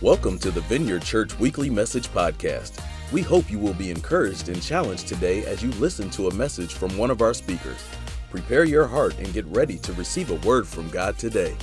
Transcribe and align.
Welcome 0.00 0.38
to 0.38 0.52
the 0.52 0.60
Vineyard 0.60 1.02
Church 1.02 1.36
Weekly 1.40 1.68
Message 1.68 2.06
Podcast. 2.10 2.80
We 3.10 3.20
hope 3.20 3.50
you 3.50 3.58
will 3.58 3.74
be 3.74 3.90
encouraged 3.90 4.48
and 4.48 4.62
challenged 4.62 5.08
today 5.08 5.44
as 5.44 5.60
you 5.60 5.72
listen 5.72 6.08
to 6.10 6.28
a 6.28 6.34
message 6.34 6.74
from 6.74 6.96
one 6.96 7.10
of 7.10 7.20
our 7.20 7.34
speakers. 7.34 7.84
Prepare 8.30 8.62
your 8.62 8.86
heart 8.86 9.18
and 9.18 9.32
get 9.32 9.44
ready 9.46 9.76
to 9.78 9.92
receive 9.94 10.30
a 10.30 10.36
word 10.46 10.68
from 10.68 10.88
God 10.90 11.18
today. 11.18 11.56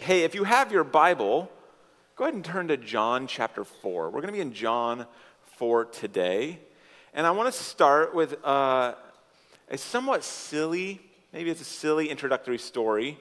Hey, 0.00 0.22
if 0.22 0.34
you 0.34 0.44
have 0.44 0.72
your 0.72 0.82
Bible, 0.82 1.52
go 2.16 2.24
ahead 2.24 2.32
and 2.32 2.42
turn 2.42 2.68
to 2.68 2.78
John 2.78 3.26
chapter 3.26 3.64
4. 3.64 4.06
We're 4.06 4.22
going 4.22 4.28
to 4.28 4.32
be 4.32 4.40
in 4.40 4.54
John 4.54 5.04
4 5.58 5.84
today. 5.84 6.58
And 7.12 7.26
I 7.26 7.32
want 7.32 7.52
to 7.52 7.62
start 7.62 8.14
with 8.14 8.42
uh, 8.46 8.94
a 9.68 9.76
somewhat 9.76 10.24
silly, 10.24 11.02
maybe 11.34 11.50
it's 11.50 11.60
a 11.60 11.64
silly 11.64 12.08
introductory 12.08 12.56
story 12.56 13.18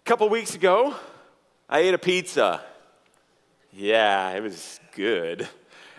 a 0.00 0.02
couple 0.02 0.28
weeks 0.30 0.54
ago, 0.54 0.94
I 1.68 1.80
ate 1.80 1.92
a 1.92 1.98
pizza. 1.98 2.62
Yeah, 3.70 4.30
it 4.30 4.42
was 4.42 4.80
good. 4.96 5.46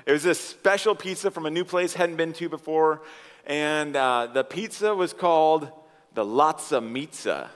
It 0.07 0.11
was 0.11 0.25
a 0.25 0.33
special 0.33 0.95
pizza 0.95 1.29
from 1.29 1.45
a 1.45 1.51
new 1.51 1.63
place 1.63 1.93
hadn't 1.93 2.15
been 2.15 2.33
to 2.33 2.49
before, 2.49 3.03
and 3.45 3.95
uh, 3.95 4.27
the 4.33 4.43
pizza 4.43 4.93
was 4.95 5.13
called 5.13 5.69
the 6.15 6.25
Latza 6.25 6.81
Mitza. 6.81 7.47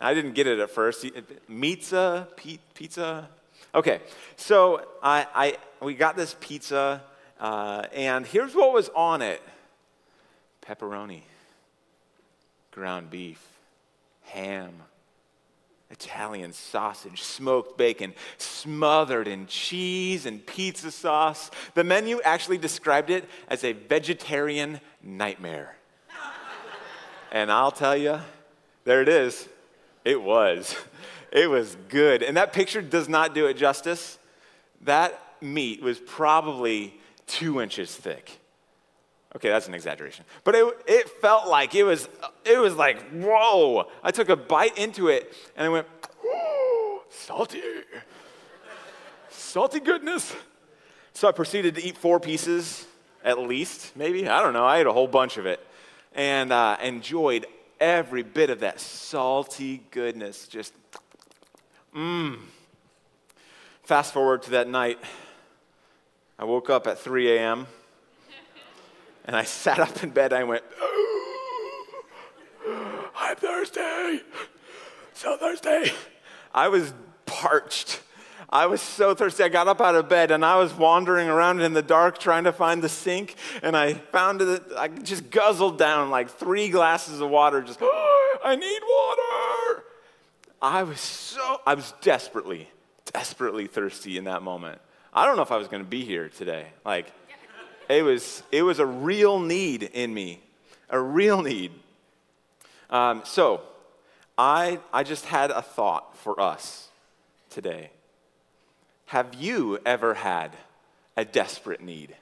I 0.00 0.12
didn't 0.12 0.34
get 0.34 0.46
it 0.46 0.58
at 0.58 0.70
first. 0.70 1.06
Pizza, 1.48 2.28
pizza. 2.74 3.28
Okay, 3.74 4.00
so 4.36 4.86
I, 5.02 5.26
I 5.34 5.56
we 5.84 5.94
got 5.94 6.14
this 6.14 6.36
pizza, 6.40 7.02
uh, 7.40 7.86
and 7.94 8.26
here's 8.26 8.54
what 8.54 8.74
was 8.74 8.90
on 8.94 9.22
it: 9.22 9.40
pepperoni, 10.60 11.22
ground 12.70 13.08
beef, 13.08 13.42
ham 14.24 14.74
Italian 15.92 16.52
sausage, 16.52 17.22
smoked 17.22 17.78
bacon, 17.78 18.14
smothered 18.38 19.28
in 19.28 19.46
cheese 19.46 20.26
and 20.26 20.44
pizza 20.44 20.90
sauce. 20.90 21.50
The 21.74 21.84
menu 21.84 22.20
actually 22.24 22.58
described 22.58 23.10
it 23.10 23.28
as 23.48 23.62
a 23.62 23.72
vegetarian 23.72 24.80
nightmare. 25.02 25.76
and 27.30 27.52
I'll 27.52 27.70
tell 27.70 27.96
you, 27.96 28.18
there 28.84 29.02
it 29.02 29.08
is. 29.08 29.48
It 30.04 30.20
was. 30.20 30.74
It 31.30 31.48
was 31.48 31.76
good. 31.88 32.22
And 32.22 32.36
that 32.36 32.52
picture 32.52 32.82
does 32.82 33.08
not 33.08 33.34
do 33.34 33.46
it 33.46 33.54
justice. 33.54 34.18
That 34.82 35.18
meat 35.40 35.82
was 35.82 35.98
probably 35.98 36.98
two 37.26 37.60
inches 37.60 37.94
thick. 37.94 38.38
Okay, 39.34 39.48
that's 39.48 39.66
an 39.66 39.74
exaggeration. 39.74 40.24
But 40.44 40.54
it, 40.54 40.74
it 40.86 41.08
felt 41.20 41.48
like 41.48 41.74
it 41.74 41.84
was, 41.84 42.08
it 42.44 42.58
was 42.58 42.74
like, 42.74 43.00
whoa. 43.10 43.88
I 44.02 44.10
took 44.10 44.28
a 44.28 44.36
bite 44.36 44.76
into 44.76 45.08
it 45.08 45.32
and 45.56 45.66
I 45.66 45.68
went, 45.70 45.86
salty. 47.08 47.62
Salty 49.30 49.80
goodness. 49.80 50.34
So 51.14 51.28
I 51.28 51.32
proceeded 51.32 51.74
to 51.76 51.84
eat 51.84 51.96
four 51.96 52.20
pieces 52.20 52.86
at 53.24 53.38
least, 53.38 53.96
maybe. 53.96 54.28
I 54.28 54.42
don't 54.42 54.52
know. 54.52 54.64
I 54.64 54.78
ate 54.80 54.86
a 54.86 54.92
whole 54.92 55.08
bunch 55.08 55.38
of 55.38 55.46
it 55.46 55.64
and 56.14 56.52
uh, 56.52 56.76
enjoyed 56.82 57.46
every 57.80 58.22
bit 58.22 58.50
of 58.50 58.60
that 58.60 58.80
salty 58.80 59.82
goodness. 59.90 60.46
Just, 60.46 60.74
mmm. 61.94 62.38
Fast 63.82 64.12
forward 64.12 64.42
to 64.42 64.50
that 64.50 64.68
night. 64.68 64.98
I 66.38 66.44
woke 66.44 66.70
up 66.70 66.86
at 66.86 66.98
3 66.98 67.36
a.m. 67.36 67.66
And 69.24 69.36
I 69.36 69.44
sat 69.44 69.78
up 69.78 70.02
in 70.02 70.10
bed 70.10 70.32
and 70.32 70.40
I 70.40 70.44
went, 70.44 70.64
I'm 73.16 73.36
thirsty. 73.36 74.22
So 75.14 75.36
thirsty. 75.36 75.92
I 76.54 76.68
was 76.68 76.92
parched. 77.26 78.00
I 78.48 78.66
was 78.66 78.82
so 78.82 79.14
thirsty. 79.14 79.44
I 79.44 79.48
got 79.48 79.66
up 79.66 79.80
out 79.80 79.94
of 79.94 80.08
bed 80.08 80.30
and 80.30 80.44
I 80.44 80.56
was 80.56 80.74
wandering 80.74 81.28
around 81.28 81.60
in 81.60 81.72
the 81.72 81.82
dark 81.82 82.18
trying 82.18 82.44
to 82.44 82.52
find 82.52 82.82
the 82.82 82.88
sink. 82.88 83.36
And 83.62 83.76
I 83.76 83.94
found 83.94 84.42
it. 84.42 84.62
I 84.76 84.88
just 84.88 85.30
guzzled 85.30 85.78
down 85.78 86.10
like 86.10 86.28
three 86.28 86.68
glasses 86.68 87.20
of 87.20 87.30
water. 87.30 87.62
Just, 87.62 87.78
oh, 87.80 88.38
I 88.44 88.56
need 88.56 88.80
water. 88.82 89.84
I 90.60 90.82
was 90.82 91.00
so, 91.00 91.60
I 91.66 91.74
was 91.74 91.94
desperately, 92.02 92.68
desperately 93.12 93.66
thirsty 93.66 94.18
in 94.18 94.24
that 94.24 94.42
moment. 94.42 94.80
I 95.14 95.26
don't 95.26 95.36
know 95.36 95.42
if 95.42 95.52
I 95.52 95.56
was 95.56 95.68
going 95.68 95.82
to 95.82 95.88
be 95.88 96.04
here 96.04 96.28
today. 96.28 96.68
Like, 96.84 97.12
it 97.92 98.02
was, 98.02 98.42
it 98.50 98.62
was 98.62 98.78
a 98.78 98.86
real 98.86 99.38
need 99.38 99.82
in 99.82 100.12
me, 100.12 100.40
a 100.90 101.00
real 101.00 101.42
need. 101.42 101.72
Um, 102.90 103.22
so, 103.24 103.62
I, 104.36 104.80
I 104.92 105.02
just 105.02 105.26
had 105.26 105.50
a 105.50 105.62
thought 105.62 106.16
for 106.16 106.40
us 106.40 106.88
today. 107.50 107.90
Have 109.06 109.34
you 109.34 109.78
ever 109.84 110.14
had 110.14 110.52
a 111.16 111.24
desperate 111.24 111.82
need? 111.82 112.16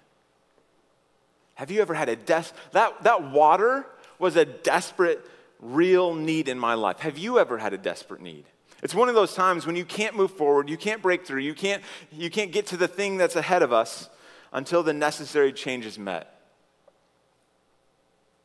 Have 1.55 1.71
you 1.71 1.81
ever 1.81 1.95
had 1.95 2.09
a 2.09 2.17
des- 2.17 2.53
that 2.73 3.03
that 3.05 3.31
water 3.31 3.87
was 4.19 4.37
a 4.37 4.45
desperate 4.45 5.25
real 5.61 6.15
need 6.15 6.49
in 6.49 6.59
my 6.59 6.75
life. 6.75 7.01
Have 7.01 7.19
you 7.19 7.39
ever 7.39 7.59
had 7.59 7.73
a 7.73 7.79
desperate 7.79 8.21
need? 8.21 8.45
It's 8.83 8.95
one 8.95 9.09
of 9.09 9.15
those 9.15 9.35
times 9.35 9.67
when 9.67 9.77
you 9.77 9.85
can't 9.85 10.17
move 10.17 10.31
forward, 10.31 10.69
you 10.69 10.77
can't 10.77 11.03
break 11.03 11.27
through, 11.27 11.41
you 11.41 11.55
can't 11.55 11.83
you 12.13 12.31
can't 12.31 12.51
get 12.51 12.67
to 12.69 12.77
the 12.77 12.89
thing 12.89 13.19
that's 13.19 13.37
ahead 13.37 13.63
of 13.63 13.73
us 13.73 14.09
until 14.53 14.83
the 14.83 14.93
necessary 14.93 15.53
change 15.53 15.87
is 15.87 15.99
met. 15.99 16.35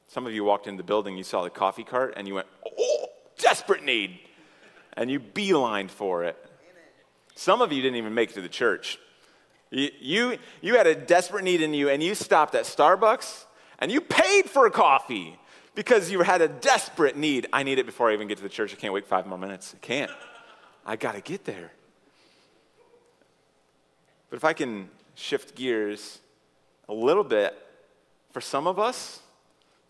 Some 0.08 0.26
of 0.26 0.34
you 0.34 0.44
walked 0.44 0.68
into 0.68 0.82
the 0.82 0.88
building, 0.88 1.18
you 1.18 1.24
saw 1.24 1.44
the 1.44 1.50
coffee 1.50 1.84
cart, 1.84 2.14
and 2.16 2.28
you 2.28 2.36
went, 2.36 2.48
oh, 2.80 3.08
desperate 3.38 3.84
need. 3.84 4.20
And 4.94 5.12
you 5.12 5.20
beelined 5.20 5.90
for 5.90 6.24
it. 6.24 6.38
Some 7.36 7.62
of 7.62 7.74
you 7.74 7.82
didn't 7.82 7.98
even 7.98 8.14
make 8.14 8.30
it 8.32 8.34
to 8.36 8.42
the 8.42 8.48
church. 8.48 8.98
You, 9.72 9.90
you, 10.00 10.38
you 10.62 10.78
had 10.78 10.88
a 10.88 10.96
desperate 10.96 11.44
need 11.44 11.62
in 11.62 11.74
you, 11.74 11.90
and 11.90 12.02
you 12.02 12.16
stopped 12.16 12.56
at 12.56 12.64
Starbucks 12.64 13.46
and 13.80 13.92
you 13.92 14.02
paid 14.02 14.50
for 14.50 14.66
a 14.66 14.72
coffee 14.72 15.38
because 15.74 16.10
you 16.10 16.22
had 16.22 16.42
a 16.42 16.48
desperate 16.48 17.18
need. 17.18 17.48
I 17.52 17.64
need 17.64 17.80
it 17.80 17.86
before 17.86 18.10
I 18.10 18.14
even 18.14 18.28
get 18.28 18.38
to 18.38 18.44
the 18.44 18.50
church. 18.50 18.74
I 18.74 18.78
can't 18.78 18.94
wait 18.94 19.06
five 19.06 19.28
more 19.28 19.38
minutes. 19.38 19.76
I 19.76 19.86
can't. 19.86 20.12
I 20.86 20.96
got 20.96 21.16
to 21.16 21.22
get 21.22 21.46
there. 21.46 21.72
But 24.30 24.38
if 24.38 24.46
I 24.46 24.54
can 24.54 24.90
shift 25.16 25.56
gears 25.56 26.20
a 26.88 26.94
little 26.94 27.24
bit, 27.24 27.58
for 28.32 28.42
some 28.42 28.68
of 28.68 28.78
us, 28.78 29.22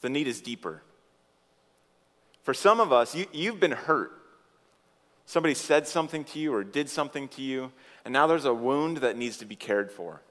the 0.01 0.09
need 0.09 0.27
is 0.27 0.39
deeper. 0.39 0.81
For 2.43 2.53
some 2.53 2.79
of 2.79 2.93
us, 2.93 3.15
you, 3.15 3.25
you've 3.33 3.59
been 3.59 3.71
hurt. 3.71 4.11
Somebody 5.25 5.55
said 5.55 5.87
something 5.87 6.23
to 6.25 6.39
you 6.39 6.53
or 6.53 6.63
did 6.63 6.89
something 6.89 7.27
to 7.29 7.41
you, 7.41 7.71
and 8.05 8.13
now 8.13 8.27
there's 8.27 8.45
a 8.45 8.53
wound 8.53 8.97
that 8.97 9.17
needs 9.17 9.37
to 9.37 9.45
be 9.45 9.55
cared 9.55 9.91
for. 9.91 10.21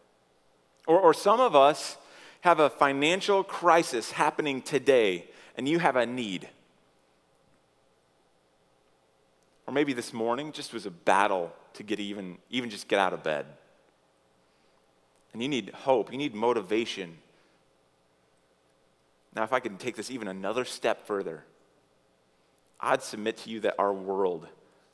Or, 0.86 1.00
or 1.00 1.12
some 1.12 1.40
of 1.40 1.56
us 1.56 1.96
have 2.42 2.60
a 2.60 2.70
financial 2.70 3.42
crisis 3.42 4.12
happening 4.12 4.62
today, 4.62 5.26
and 5.56 5.68
you 5.68 5.80
have 5.80 5.96
a 5.96 6.06
need. 6.06 6.48
Or 9.66 9.74
maybe 9.74 9.92
this 9.92 10.12
morning 10.12 10.52
just 10.52 10.72
was 10.72 10.86
a 10.86 10.90
battle 10.90 11.52
to 11.72 11.82
get 11.82 11.98
even, 11.98 12.38
even 12.50 12.70
just 12.70 12.86
get 12.86 13.00
out 13.00 13.12
of 13.12 13.24
bed. 13.24 13.46
And 15.34 15.42
you 15.42 15.48
need 15.48 15.70
hope, 15.70 16.10
you 16.10 16.16
need 16.16 16.34
motivation. 16.34 17.18
Now, 19.34 19.42
if 19.42 19.52
I 19.52 19.60
could 19.60 19.78
take 19.80 19.96
this 19.96 20.10
even 20.10 20.28
another 20.28 20.64
step 20.64 21.06
further, 21.06 21.44
I'd 22.80 23.02
submit 23.02 23.38
to 23.38 23.50
you 23.50 23.60
that 23.60 23.74
our 23.78 23.92
world 23.92 24.46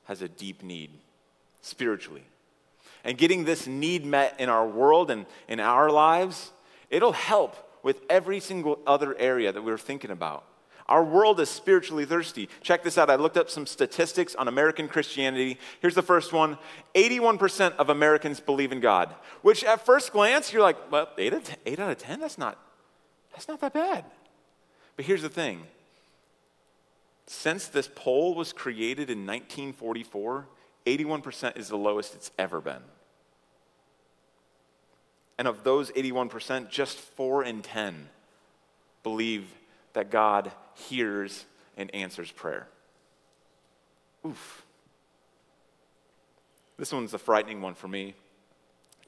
has 0.04 0.22
a 0.22 0.28
deep 0.28 0.62
need 0.62 0.90
spiritually. 1.60 2.24
And 3.04 3.18
getting 3.18 3.44
this 3.44 3.66
need 3.66 4.04
met 4.04 4.40
in 4.40 4.48
our 4.48 4.66
world 4.66 5.10
and 5.10 5.26
in 5.46 5.60
our 5.60 5.90
lives, 5.90 6.50
it'll 6.88 7.12
help 7.12 7.56
with 7.82 8.00
every 8.08 8.40
single 8.40 8.78
other 8.86 9.16
area 9.18 9.52
that 9.52 9.60
we 9.60 9.70
we're 9.70 9.78
thinking 9.78 10.10
about. 10.10 10.44
Our 10.90 11.04
world 11.04 11.38
is 11.38 11.48
spiritually 11.48 12.04
thirsty. 12.04 12.48
Check 12.62 12.82
this 12.82 12.98
out. 12.98 13.08
I 13.08 13.14
looked 13.14 13.36
up 13.36 13.48
some 13.48 13.64
statistics 13.64 14.34
on 14.34 14.48
American 14.48 14.88
Christianity. 14.88 15.56
Here's 15.80 15.94
the 15.94 16.02
first 16.02 16.32
one 16.32 16.58
81% 16.96 17.76
of 17.76 17.88
Americans 17.88 18.40
believe 18.40 18.72
in 18.72 18.80
God, 18.80 19.14
which 19.42 19.62
at 19.62 19.86
first 19.86 20.12
glance, 20.12 20.52
you're 20.52 20.62
like, 20.62 20.90
well, 20.90 21.08
8 21.16 21.32
out 21.32 21.38
of 21.38 21.44
10, 21.44 21.56
8 21.64 21.78
out 21.78 21.90
of 21.92 21.98
10? 21.98 22.20
That's 22.20 22.38
not, 22.38 22.58
that's 23.30 23.46
not 23.46 23.60
that 23.60 23.72
bad. 23.72 24.04
But 24.96 25.04
here's 25.04 25.22
the 25.22 25.28
thing 25.28 25.62
since 27.28 27.68
this 27.68 27.88
poll 27.94 28.34
was 28.34 28.52
created 28.52 29.08
in 29.10 29.24
1944, 29.24 30.48
81% 30.86 31.56
is 31.56 31.68
the 31.68 31.78
lowest 31.78 32.16
it's 32.16 32.32
ever 32.36 32.60
been. 32.60 32.82
And 35.38 35.46
of 35.46 35.62
those 35.62 35.92
81%, 35.92 36.68
just 36.68 36.98
4 36.98 37.44
in 37.44 37.62
10 37.62 38.08
believe 39.04 39.46
that 39.92 40.10
God 40.10 40.52
hears 40.74 41.44
and 41.76 41.94
answers 41.94 42.30
prayer. 42.30 42.68
Oof. 44.26 44.64
This 46.76 46.92
one's 46.92 47.14
a 47.14 47.18
frightening 47.18 47.60
one 47.60 47.74
for 47.74 47.88
me. 47.88 48.14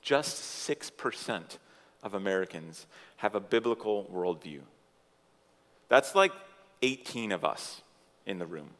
Just 0.00 0.68
6% 0.68 1.58
of 2.02 2.14
Americans 2.14 2.86
have 3.18 3.34
a 3.34 3.40
biblical 3.40 4.10
worldview. 4.12 4.60
That's 5.88 6.14
like 6.14 6.32
18 6.82 7.32
of 7.32 7.44
us 7.44 7.82
in 8.26 8.38
the 8.38 8.46
room. 8.46 8.70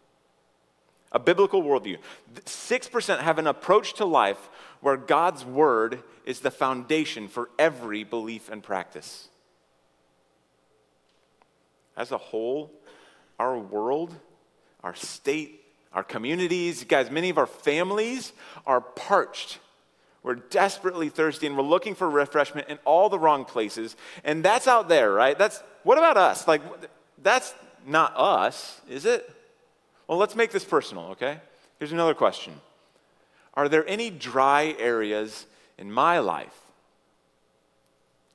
a 1.13 1.19
biblical 1.19 1.63
worldview. 1.63 1.99
6% 2.35 3.19
have 3.21 3.39
an 3.39 3.47
approach 3.47 3.95
to 3.95 4.05
life 4.05 4.49
where 4.81 4.97
God's 4.97 5.45
word 5.45 6.03
is 6.25 6.41
the 6.41 6.51
foundation 6.51 7.29
for 7.29 7.51
every 7.59 8.03
belief 8.03 8.49
and 8.51 8.63
practice. 8.63 9.29
As 11.97 12.13
a 12.13 12.19
whole, 12.19 12.71
our 13.39 13.59
world, 13.59 14.15
our 14.83 14.95
state, 14.95 15.61
our 15.93 16.03
communities, 16.03 16.85
guys, 16.85 17.11
many 17.11 17.31
of 17.31 17.39
our 17.39 17.47
families 17.47 18.33
are 18.67 18.81
parched. 18.81 19.59
We're 20.23 20.37
desperately 20.37 21.09
thirsty 21.09 21.47
and 21.47 21.57
we're 21.57 21.65
looking 21.65 21.95
for 21.95 22.09
refreshment 22.09 22.69
in 22.69 22.79
all 22.85 23.09
the 23.09 23.19
wrong 23.19 23.45
places. 23.45 23.97
And 24.25 24.45
that's 24.45 24.69
out 24.69 24.89
there, 24.89 25.13
right? 25.13 25.37
That's 25.37 25.63
what 25.83 25.99
about 25.99 26.17
us? 26.17 26.47
Like 26.47 26.63
that's 27.23 27.55
not 27.87 28.15
us, 28.17 28.81
is 28.89 29.05
it? 29.05 29.29
Well, 30.07 30.19
let's 30.19 30.37
make 30.37 30.51
this 30.51 30.65
personal, 30.65 31.05
okay? 31.13 31.41
Here's 31.79 31.93
another 31.93 32.15
question. 32.15 32.55
Are 33.55 33.69
there 33.69 33.87
any 33.87 34.11
dry 34.11 34.75
areas 34.79 35.47
in 35.77 35.93
my 35.93 36.21
life? 36.21 36.57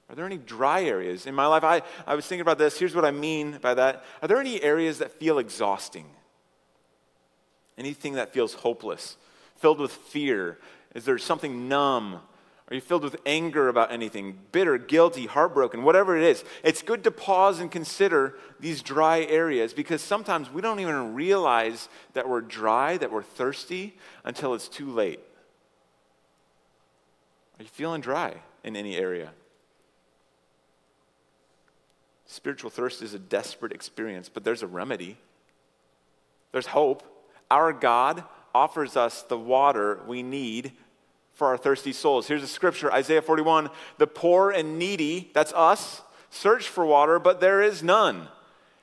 Are 0.09 0.15
there 0.15 0.25
any 0.25 0.38
dry 0.38 0.83
areas 0.83 1.25
in 1.25 1.36
my 1.36 1.48
life? 1.48 1.63
I, 1.63 1.81
I 2.06 2.15
was 2.15 2.25
thinking 2.25 2.42
about 2.42 2.57
this. 2.57 2.80
Here's 2.80 2.95
what 2.95 3.06
I 3.06 3.12
mean 3.12 3.57
by 3.62 3.74
that. 3.74 4.04
Are 4.21 4.27
there 4.27 4.39
any 4.39 4.62
areas 4.63 5.00
that 5.00 5.12
feel 5.12 5.38
exhausting? 5.38 6.06
Anything 7.77 8.13
that 8.13 8.33
feels 8.33 8.54
hopeless, 8.54 9.18
filled 9.57 9.80
with 9.80 9.92
fear? 9.92 10.59
Is 10.95 11.04
there 11.04 11.18
something 11.18 11.68
numb? 11.68 12.21
Are 12.69 12.75
you 12.75 12.81
filled 12.81 13.04
with 13.04 13.18
anger 13.25 13.69
about 13.69 13.92
anything? 13.92 14.39
Bitter, 14.51 14.77
guilty, 14.77 15.25
heartbroken, 15.25 15.83
whatever 15.83 16.18
it 16.18 16.24
is. 16.24 16.44
It's 16.63 16.81
good 16.81 17.04
to 17.04 17.12
pause 17.12 17.59
and 17.59 17.71
consider 17.71 18.36
these 18.59 18.81
dry 18.81 19.21
areas 19.21 19.74
because 19.74 20.01
sometimes 20.01 20.51
we 20.51 20.62
don't 20.62 20.80
even 20.80 21.13
realize 21.13 21.88
that 22.13 22.27
we're 22.27 22.42
dry, 22.42 22.98
that 22.98 23.12
we're 23.12 23.24
thirsty 23.24 23.98
until 24.25 24.54
it's 24.54 24.68
too 24.68 24.89
late. 24.89 25.19
Are 27.59 27.63
you 27.63 27.69
feeling 27.69 28.01
dry 28.01 28.36
in 28.63 28.75
any 28.75 28.98
area? 28.98 29.31
Spiritual 32.27 32.69
thirst 32.69 33.01
is 33.01 33.13
a 33.13 33.19
desperate 33.19 33.71
experience, 33.71 34.29
but 34.29 34.44
there's 34.44 34.62
a 34.62 34.68
remedy. 34.68 35.18
There's 36.51 36.68
hope. 36.68 37.03
Our 37.50 37.71
God 37.71 38.24
offers 38.53 38.97
us 38.97 39.24
the 39.24 39.38
water 39.38 40.01
we 40.06 40.21
need 40.21 40.74
for 41.33 41.47
our 41.47 41.57
thirsty 41.57 41.94
souls. 41.94 42.27
Here's 42.27 42.44
a 42.44 42.47
scripture 42.47 42.91
Isaiah 42.91 43.21
41 43.21 43.69
The 43.97 44.07
poor 44.07 44.51
and 44.51 44.77
needy, 44.77 45.31
that's 45.33 45.53
us, 45.53 46.01
search 46.29 46.68
for 46.68 46.85
water, 46.85 47.18
but 47.18 47.39
there 47.39 47.62
is 47.62 47.81
none. 47.81 48.27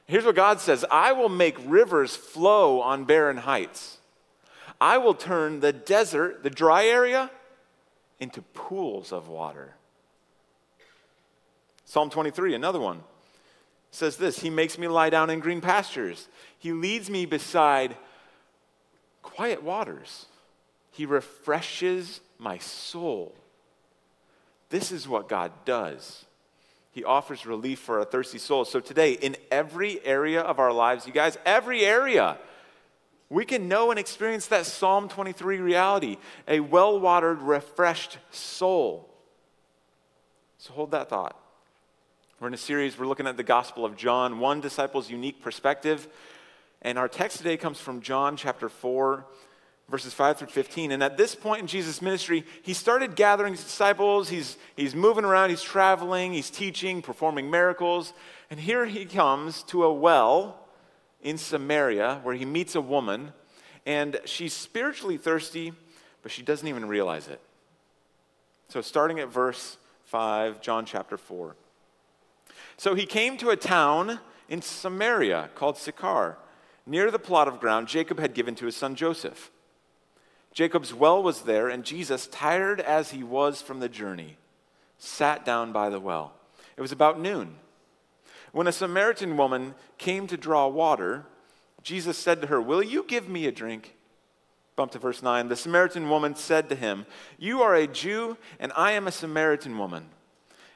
Here's 0.06 0.24
what 0.24 0.36
God 0.36 0.60
says 0.60 0.84
I 0.90 1.12
will 1.12 1.28
make 1.28 1.56
rivers 1.66 2.16
flow 2.16 2.80
on 2.80 3.04
barren 3.04 3.38
heights. 3.38 3.98
I 4.80 4.98
will 4.98 5.14
turn 5.14 5.60
the 5.60 5.72
desert, 5.72 6.42
the 6.42 6.50
dry 6.50 6.86
area, 6.86 7.30
into 8.18 8.42
pools 8.42 9.12
of 9.12 9.28
water. 9.28 9.74
Psalm 11.84 12.10
23, 12.10 12.54
another 12.54 12.80
one, 12.80 13.02
says 13.94 14.16
this 14.16 14.40
He 14.40 14.50
makes 14.50 14.76
me 14.78 14.88
lie 14.88 15.10
down 15.10 15.30
in 15.30 15.40
green 15.40 15.60
pastures. 15.60 16.28
He 16.58 16.72
leads 16.72 17.08
me 17.08 17.26
beside 17.26 17.96
quiet 19.22 19.62
waters. 19.62 20.26
He 20.90 21.06
refreshes 21.06 22.20
my 22.38 22.58
soul. 22.58 23.34
This 24.70 24.92
is 24.92 25.08
what 25.08 25.28
God 25.28 25.52
does. 25.64 26.24
He 26.92 27.04
offers 27.04 27.46
relief 27.46 27.80
for 27.80 27.98
our 27.98 28.04
thirsty 28.04 28.38
souls. 28.38 28.70
So 28.70 28.78
today, 28.78 29.12
in 29.12 29.36
every 29.50 30.04
area 30.04 30.40
of 30.40 30.60
our 30.60 30.72
lives, 30.72 31.06
you 31.06 31.12
guys, 31.12 31.36
every 31.44 31.84
area, 31.84 32.38
we 33.28 33.44
can 33.44 33.68
know 33.68 33.90
and 33.90 33.98
experience 33.98 34.46
that 34.48 34.66
Psalm 34.66 35.08
23 35.08 35.58
reality 35.58 36.16
a 36.46 36.60
well 36.60 37.00
watered, 37.00 37.40
refreshed 37.42 38.18
soul. 38.30 39.08
So 40.58 40.72
hold 40.72 40.92
that 40.92 41.08
thought. 41.08 41.43
We're 42.44 42.48
in 42.48 42.54
a 42.54 42.58
series, 42.58 42.98
we're 42.98 43.06
looking 43.06 43.26
at 43.26 43.38
the 43.38 43.42
Gospel 43.42 43.86
of 43.86 43.96
John, 43.96 44.38
one 44.38 44.60
disciple's 44.60 45.08
unique 45.08 45.40
perspective. 45.40 46.06
And 46.82 46.98
our 46.98 47.08
text 47.08 47.38
today 47.38 47.56
comes 47.56 47.80
from 47.80 48.02
John 48.02 48.36
chapter 48.36 48.68
4, 48.68 49.24
verses 49.88 50.12
5 50.12 50.36
through 50.36 50.48
15. 50.48 50.92
And 50.92 51.02
at 51.02 51.16
this 51.16 51.34
point 51.34 51.62
in 51.62 51.66
Jesus' 51.66 52.02
ministry, 52.02 52.44
he 52.60 52.74
started 52.74 53.16
gathering 53.16 53.54
his 53.54 53.64
disciples. 53.64 54.28
He's, 54.28 54.58
he's 54.76 54.94
moving 54.94 55.24
around, 55.24 55.48
he's 55.48 55.62
traveling, 55.62 56.34
he's 56.34 56.50
teaching, 56.50 57.00
performing 57.00 57.50
miracles. 57.50 58.12
And 58.50 58.60
here 58.60 58.84
he 58.84 59.06
comes 59.06 59.62
to 59.62 59.84
a 59.84 59.90
well 59.94 60.68
in 61.22 61.38
Samaria 61.38 62.20
where 62.24 62.34
he 62.34 62.44
meets 62.44 62.74
a 62.74 62.80
woman. 62.82 63.32
And 63.86 64.20
she's 64.26 64.52
spiritually 64.52 65.16
thirsty, 65.16 65.72
but 66.22 66.30
she 66.30 66.42
doesn't 66.42 66.68
even 66.68 66.88
realize 66.88 67.26
it. 67.26 67.40
So, 68.68 68.82
starting 68.82 69.18
at 69.18 69.28
verse 69.28 69.78
5, 70.04 70.60
John 70.60 70.84
chapter 70.84 71.16
4. 71.16 71.56
So 72.76 72.94
he 72.94 73.06
came 73.06 73.36
to 73.38 73.50
a 73.50 73.56
town 73.56 74.20
in 74.48 74.62
Samaria 74.62 75.50
called 75.54 75.76
Sychar 75.76 76.36
near 76.86 77.10
the 77.10 77.18
plot 77.18 77.48
of 77.48 77.60
ground 77.60 77.88
Jacob 77.88 78.18
had 78.18 78.34
given 78.34 78.54
to 78.56 78.66
his 78.66 78.76
son 78.76 78.94
Joseph. 78.94 79.50
Jacob's 80.52 80.94
well 80.94 81.22
was 81.22 81.42
there, 81.42 81.68
and 81.68 81.84
Jesus, 81.84 82.28
tired 82.28 82.80
as 82.80 83.10
he 83.10 83.24
was 83.24 83.60
from 83.60 83.80
the 83.80 83.88
journey, 83.88 84.36
sat 84.98 85.44
down 85.44 85.72
by 85.72 85.90
the 85.90 85.98
well. 85.98 86.32
It 86.76 86.80
was 86.80 86.92
about 86.92 87.20
noon. 87.20 87.56
When 88.52 88.68
a 88.68 88.72
Samaritan 88.72 89.36
woman 89.36 89.74
came 89.98 90.28
to 90.28 90.36
draw 90.36 90.68
water, 90.68 91.24
Jesus 91.82 92.16
said 92.16 92.40
to 92.40 92.46
her, 92.46 92.60
Will 92.60 92.82
you 92.82 93.04
give 93.04 93.28
me 93.28 93.46
a 93.46 93.52
drink? 93.52 93.96
Bump 94.76 94.92
to 94.92 94.98
verse 94.98 95.22
9. 95.22 95.48
The 95.48 95.56
Samaritan 95.56 96.08
woman 96.08 96.36
said 96.36 96.68
to 96.68 96.76
him, 96.76 97.06
You 97.36 97.62
are 97.62 97.74
a 97.74 97.88
Jew, 97.88 98.36
and 98.60 98.72
I 98.76 98.92
am 98.92 99.08
a 99.08 99.12
Samaritan 99.12 99.76
woman. 99.76 100.06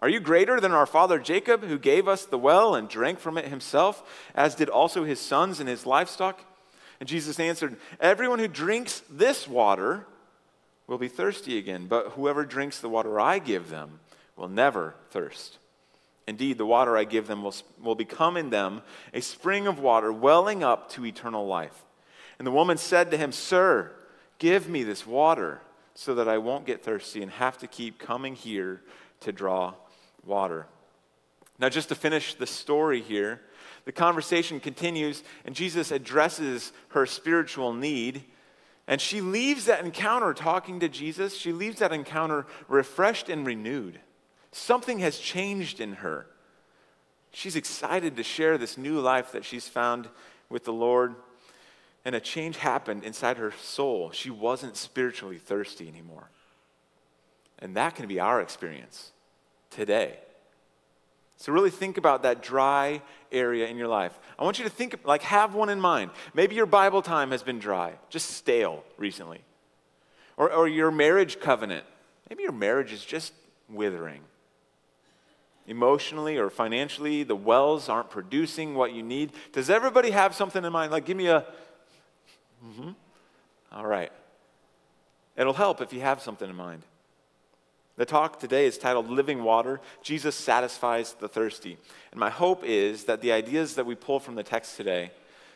Are 0.00 0.08
you 0.08 0.20
greater 0.20 0.60
than 0.60 0.72
our 0.72 0.86
father 0.86 1.18
Jacob, 1.18 1.64
who 1.64 1.78
gave 1.78 2.06
us 2.06 2.24
the 2.24 2.38
well 2.38 2.74
and 2.74 2.88
drank 2.88 3.18
from 3.18 3.38
it 3.38 3.48
himself, 3.48 4.02
as 4.34 4.54
did 4.54 4.68
also 4.68 5.04
his 5.04 5.20
sons 5.20 5.58
and 5.58 5.68
his 5.68 5.86
livestock? 5.86 6.40
And 7.00 7.08
Jesus 7.08 7.40
answered, 7.40 7.76
Everyone 8.00 8.38
who 8.38 8.48
drinks 8.48 9.02
this 9.08 9.48
water, 9.48 10.06
will 10.86 10.98
be 10.98 11.08
thirsty 11.08 11.58
again, 11.58 11.86
but 11.86 12.10
whoever 12.10 12.44
drinks 12.44 12.78
the 12.78 12.88
water 12.88 13.18
I 13.20 13.38
give 13.38 13.70
them 13.70 14.00
will 14.36 14.48
never 14.48 14.94
thirst. 15.10 15.58
Indeed, 16.26 16.58
the 16.58 16.66
water 16.66 16.96
I 16.96 17.04
give 17.04 17.26
them 17.26 17.42
will, 17.42 17.54
will 17.80 17.94
become 17.94 18.36
in 18.36 18.50
them 18.50 18.82
a 19.14 19.20
spring 19.20 19.66
of 19.66 19.78
water 19.78 20.12
welling 20.12 20.62
up 20.62 20.90
to 20.90 21.06
eternal 21.06 21.46
life. 21.46 21.84
And 22.38 22.46
the 22.46 22.52
woman 22.52 22.76
said 22.76 23.10
to 23.10 23.16
him, 23.16 23.32
Sir, 23.32 23.92
give 24.38 24.68
me 24.68 24.82
this 24.82 25.06
water 25.06 25.60
so 25.94 26.14
that 26.16 26.28
I 26.28 26.38
won't 26.38 26.66
get 26.66 26.84
thirsty 26.84 27.22
and 27.22 27.30
have 27.32 27.58
to 27.58 27.66
keep 27.66 27.98
coming 27.98 28.34
here 28.34 28.82
to 29.20 29.32
draw 29.32 29.74
water. 30.26 30.66
Now, 31.58 31.68
just 31.68 31.88
to 31.88 31.94
finish 31.94 32.34
the 32.34 32.46
story 32.46 33.00
here, 33.00 33.40
the 33.84 33.92
conversation 33.92 34.60
continues, 34.60 35.22
and 35.44 35.54
Jesus 35.54 35.90
addresses 35.90 36.72
her 36.88 37.06
spiritual 37.06 37.72
need 37.72 38.24
and 38.88 39.00
she 39.00 39.20
leaves 39.20 39.64
that 39.64 39.84
encounter 39.84 40.32
talking 40.32 40.80
to 40.80 40.88
Jesus, 40.88 41.36
she 41.36 41.52
leaves 41.52 41.80
that 41.80 41.92
encounter 41.92 42.46
refreshed 42.68 43.28
and 43.28 43.46
renewed. 43.46 44.00
Something 44.52 45.00
has 45.00 45.18
changed 45.18 45.80
in 45.80 45.94
her. 45.94 46.26
She's 47.32 47.56
excited 47.56 48.16
to 48.16 48.22
share 48.22 48.56
this 48.56 48.78
new 48.78 49.00
life 49.00 49.32
that 49.32 49.44
she's 49.44 49.68
found 49.68 50.08
with 50.48 50.64
the 50.64 50.72
Lord. 50.72 51.16
And 52.04 52.14
a 52.14 52.20
change 52.20 52.58
happened 52.58 53.02
inside 53.02 53.36
her 53.38 53.52
soul. 53.60 54.12
She 54.12 54.30
wasn't 54.30 54.76
spiritually 54.76 55.38
thirsty 55.38 55.88
anymore. 55.88 56.30
And 57.58 57.76
that 57.76 57.96
can 57.96 58.06
be 58.06 58.20
our 58.20 58.40
experience 58.40 59.10
today. 59.76 60.18
So, 61.36 61.52
really 61.52 61.70
think 61.70 61.98
about 61.98 62.22
that 62.22 62.42
dry 62.42 63.02
area 63.30 63.66
in 63.66 63.76
your 63.76 63.88
life. 63.88 64.18
I 64.38 64.44
want 64.44 64.58
you 64.58 64.64
to 64.64 64.70
think, 64.70 64.98
like, 65.04 65.22
have 65.22 65.54
one 65.54 65.68
in 65.68 65.80
mind. 65.80 66.10
Maybe 66.32 66.54
your 66.54 66.66
Bible 66.66 67.02
time 67.02 67.30
has 67.30 67.42
been 67.42 67.58
dry, 67.58 67.92
just 68.08 68.30
stale 68.30 68.82
recently. 68.96 69.40
Or, 70.38 70.50
or 70.50 70.66
your 70.66 70.90
marriage 70.90 71.38
covenant. 71.38 71.84
Maybe 72.30 72.42
your 72.42 72.52
marriage 72.52 72.90
is 72.90 73.04
just 73.04 73.34
withering. 73.68 74.22
Emotionally 75.66 76.38
or 76.38 76.48
financially, 76.48 77.22
the 77.22 77.36
wells 77.36 77.88
aren't 77.88 78.08
producing 78.08 78.74
what 78.74 78.94
you 78.94 79.02
need. 79.02 79.32
Does 79.52 79.68
everybody 79.68 80.10
have 80.10 80.34
something 80.34 80.64
in 80.64 80.72
mind? 80.72 80.90
Like, 80.90 81.04
give 81.04 81.16
me 81.16 81.26
a. 81.26 81.44
Mm-hmm. 82.64 82.90
All 83.72 83.86
right. 83.86 84.12
It'll 85.36 85.52
help 85.52 85.82
if 85.82 85.92
you 85.92 86.00
have 86.00 86.22
something 86.22 86.48
in 86.48 86.56
mind. 86.56 86.82
The 87.96 88.04
talk 88.04 88.38
today 88.38 88.66
is 88.66 88.76
titled 88.76 89.08
Living 89.08 89.42
Water 89.42 89.80
Jesus 90.02 90.34
Satisfies 90.34 91.14
the 91.14 91.28
Thirsty. 91.28 91.78
And 92.10 92.20
my 92.20 92.28
hope 92.28 92.62
is 92.62 93.04
that 93.04 93.22
the 93.22 93.32
ideas 93.32 93.74
that 93.76 93.86
we 93.86 93.94
pull 93.94 94.20
from 94.20 94.34
the 94.34 94.42
text 94.42 94.76
today, 94.76 95.12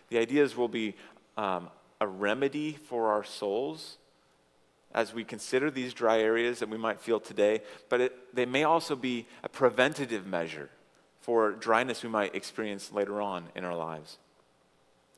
the 0.09 0.18
ideas 0.18 0.56
will 0.56 0.68
be 0.68 0.94
um, 1.37 1.68
a 2.00 2.06
remedy 2.06 2.73
for 2.73 3.09
our 3.09 3.25
souls 3.25 3.99
as 4.94 5.12
we 5.12 5.23
consider 5.23 5.70
these 5.70 5.92
dry 5.92 6.18
areas 6.18 6.61
that 6.61 6.70
we 6.70 6.78
might 6.78 6.99
feel 6.99 7.20
today, 7.20 7.61
but 7.90 8.00
it, 8.00 8.35
they 8.35 8.47
may 8.47 8.64
also 8.64 8.97
be 8.97 9.26
a 9.44 9.49
preventative 9.49 10.26
measure 10.26 10.70
for 11.20 11.52
dryness 11.52 12.02
we 12.02 12.09
might 12.09 12.35
experience 12.35 12.90
later 12.90 13.20
on 13.20 13.44
in 13.54 13.64
our 13.64 13.76
lives. 13.76 14.16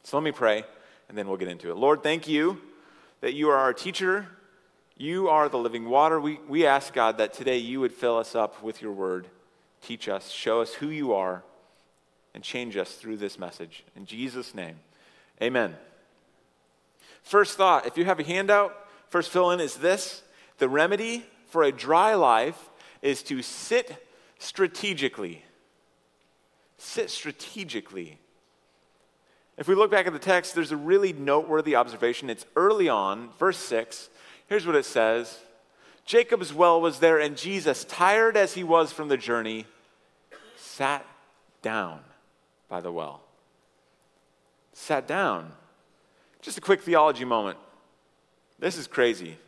So 0.03 0.17
let 0.17 0.25
me 0.25 0.33
pray, 0.33 0.65
and 1.09 1.17
then 1.17 1.29
we'll 1.29 1.37
get 1.37 1.49
into 1.49 1.71
it. 1.71 1.77
Lord, 1.77 2.03
thank 2.03 2.27
you 2.27 2.61
that 3.21 3.35
you 3.35 3.49
are 3.49 3.57
our 3.57 3.73
teacher 3.73 4.27
you 5.03 5.29
are 5.29 5.49
the 5.49 5.59
living 5.59 5.89
water. 5.89 6.21
We, 6.21 6.39
we 6.49 6.65
ask, 6.65 6.95
God, 6.95 7.19
that 7.19 7.33
today 7.33 7.59
you 7.59 7.81
would 7.81 7.93
fill 7.93 8.17
us 8.19 8.37
up 8.37 8.63
with 8.63 8.81
your 8.81 8.93
word. 8.93 9.27
Teach 9.83 10.09
us, 10.09 10.31
show 10.31 10.61
us 10.61 10.75
who 10.75 10.91
you 10.91 11.13
are, 11.13 11.43
and 12.35 12.45
change 12.45 12.77
us 12.77 12.95
through 12.95 13.17
this 13.17 13.37
message. 13.37 13.83
In 13.97 14.07
Jesus' 14.07 14.55
name, 14.55 14.77
amen. 15.43 15.75
First 17.25 17.57
thought 17.57 17.85
if 17.85 17.99
you 17.99 18.05
have 18.05 18.21
a 18.21 18.23
handout, 18.23 18.77
first 19.09 19.33
fill 19.33 19.51
in 19.51 19.59
is 19.59 19.75
this 19.75 20.23
the 20.59 20.69
remedy 20.69 21.27
for 21.49 21.65
a 21.65 21.73
dry 21.73 22.15
life 22.15 22.71
is 23.03 23.25
to 23.25 23.43
sit 23.43 24.07
strategically. 24.39 25.45
Sit 26.79 27.11
strategically. 27.11 28.19
If 29.59 29.67
we 29.67 29.75
look 29.75 29.91
back 29.91 30.07
at 30.07 30.13
the 30.13 30.19
text, 30.21 30.55
there's 30.55 30.73
a 30.73 30.77
really 30.77 31.13
noteworthy 31.13 31.75
observation. 31.75 32.31
It's 32.31 32.47
early 32.55 32.89
on, 32.89 33.31
verse 33.39 33.59
6. 33.59 34.09
Here's 34.53 34.67
what 34.67 34.77
it 34.77 34.85
says 34.85 35.39
Jacob's 36.05 36.53
well 36.53 36.79
was 36.79 36.99
there, 36.99 37.19
and 37.19 37.39
Jesus, 37.39 37.85
tired 37.85 38.37
as 38.37 38.53
he 38.53 38.63
was 38.63 38.93
from 38.93 39.09
the 39.09 39.17
journey, 39.17 39.65
sat 40.59 41.07
down 41.63 42.01
by 42.69 42.83
the 42.83 42.93
well. 42.93 43.23
Sat 44.75 45.09
down. 45.09 45.53
Just 46.43 46.59
a 46.59 46.61
quick 46.61 46.83
theology 46.83 47.25
moment. 47.25 47.57
This 48.59 48.77
is 48.77 48.87
crazy. 48.87 49.39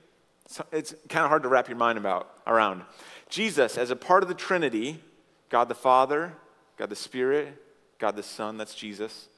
It's 0.73 0.95
kind 1.11 1.25
of 1.25 1.29
hard 1.29 1.43
to 1.43 1.51
wrap 1.51 1.69
your 1.69 1.77
mind 1.77 1.99
about 1.99 2.31
around. 2.47 2.81
Jesus, 3.29 3.77
as 3.77 3.91
a 3.91 3.97
part 3.97 4.23
of 4.23 4.31
the 4.31 4.35
Trinity, 4.35 5.03
God 5.51 5.69
the 5.69 5.75
Father, 5.75 6.33
God 6.79 6.89
the 6.89 6.97
Spirit, 6.97 7.63
God 7.99 8.17
the 8.17 8.23
Son, 8.23 8.57
that's 8.57 8.75
Jesus. 8.75 9.29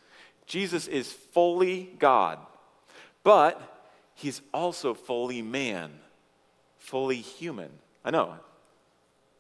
Jesus 0.47 0.87
is 0.87 1.11
fully 1.11 1.91
God, 1.99 2.39
but 3.25 3.76
he's 4.17 4.43
also 4.53 4.95
fully 4.95 5.43
man, 5.43 5.93
fully 6.79 7.21
human. 7.21 7.71
I 8.05 8.11
know, 8.11 8.35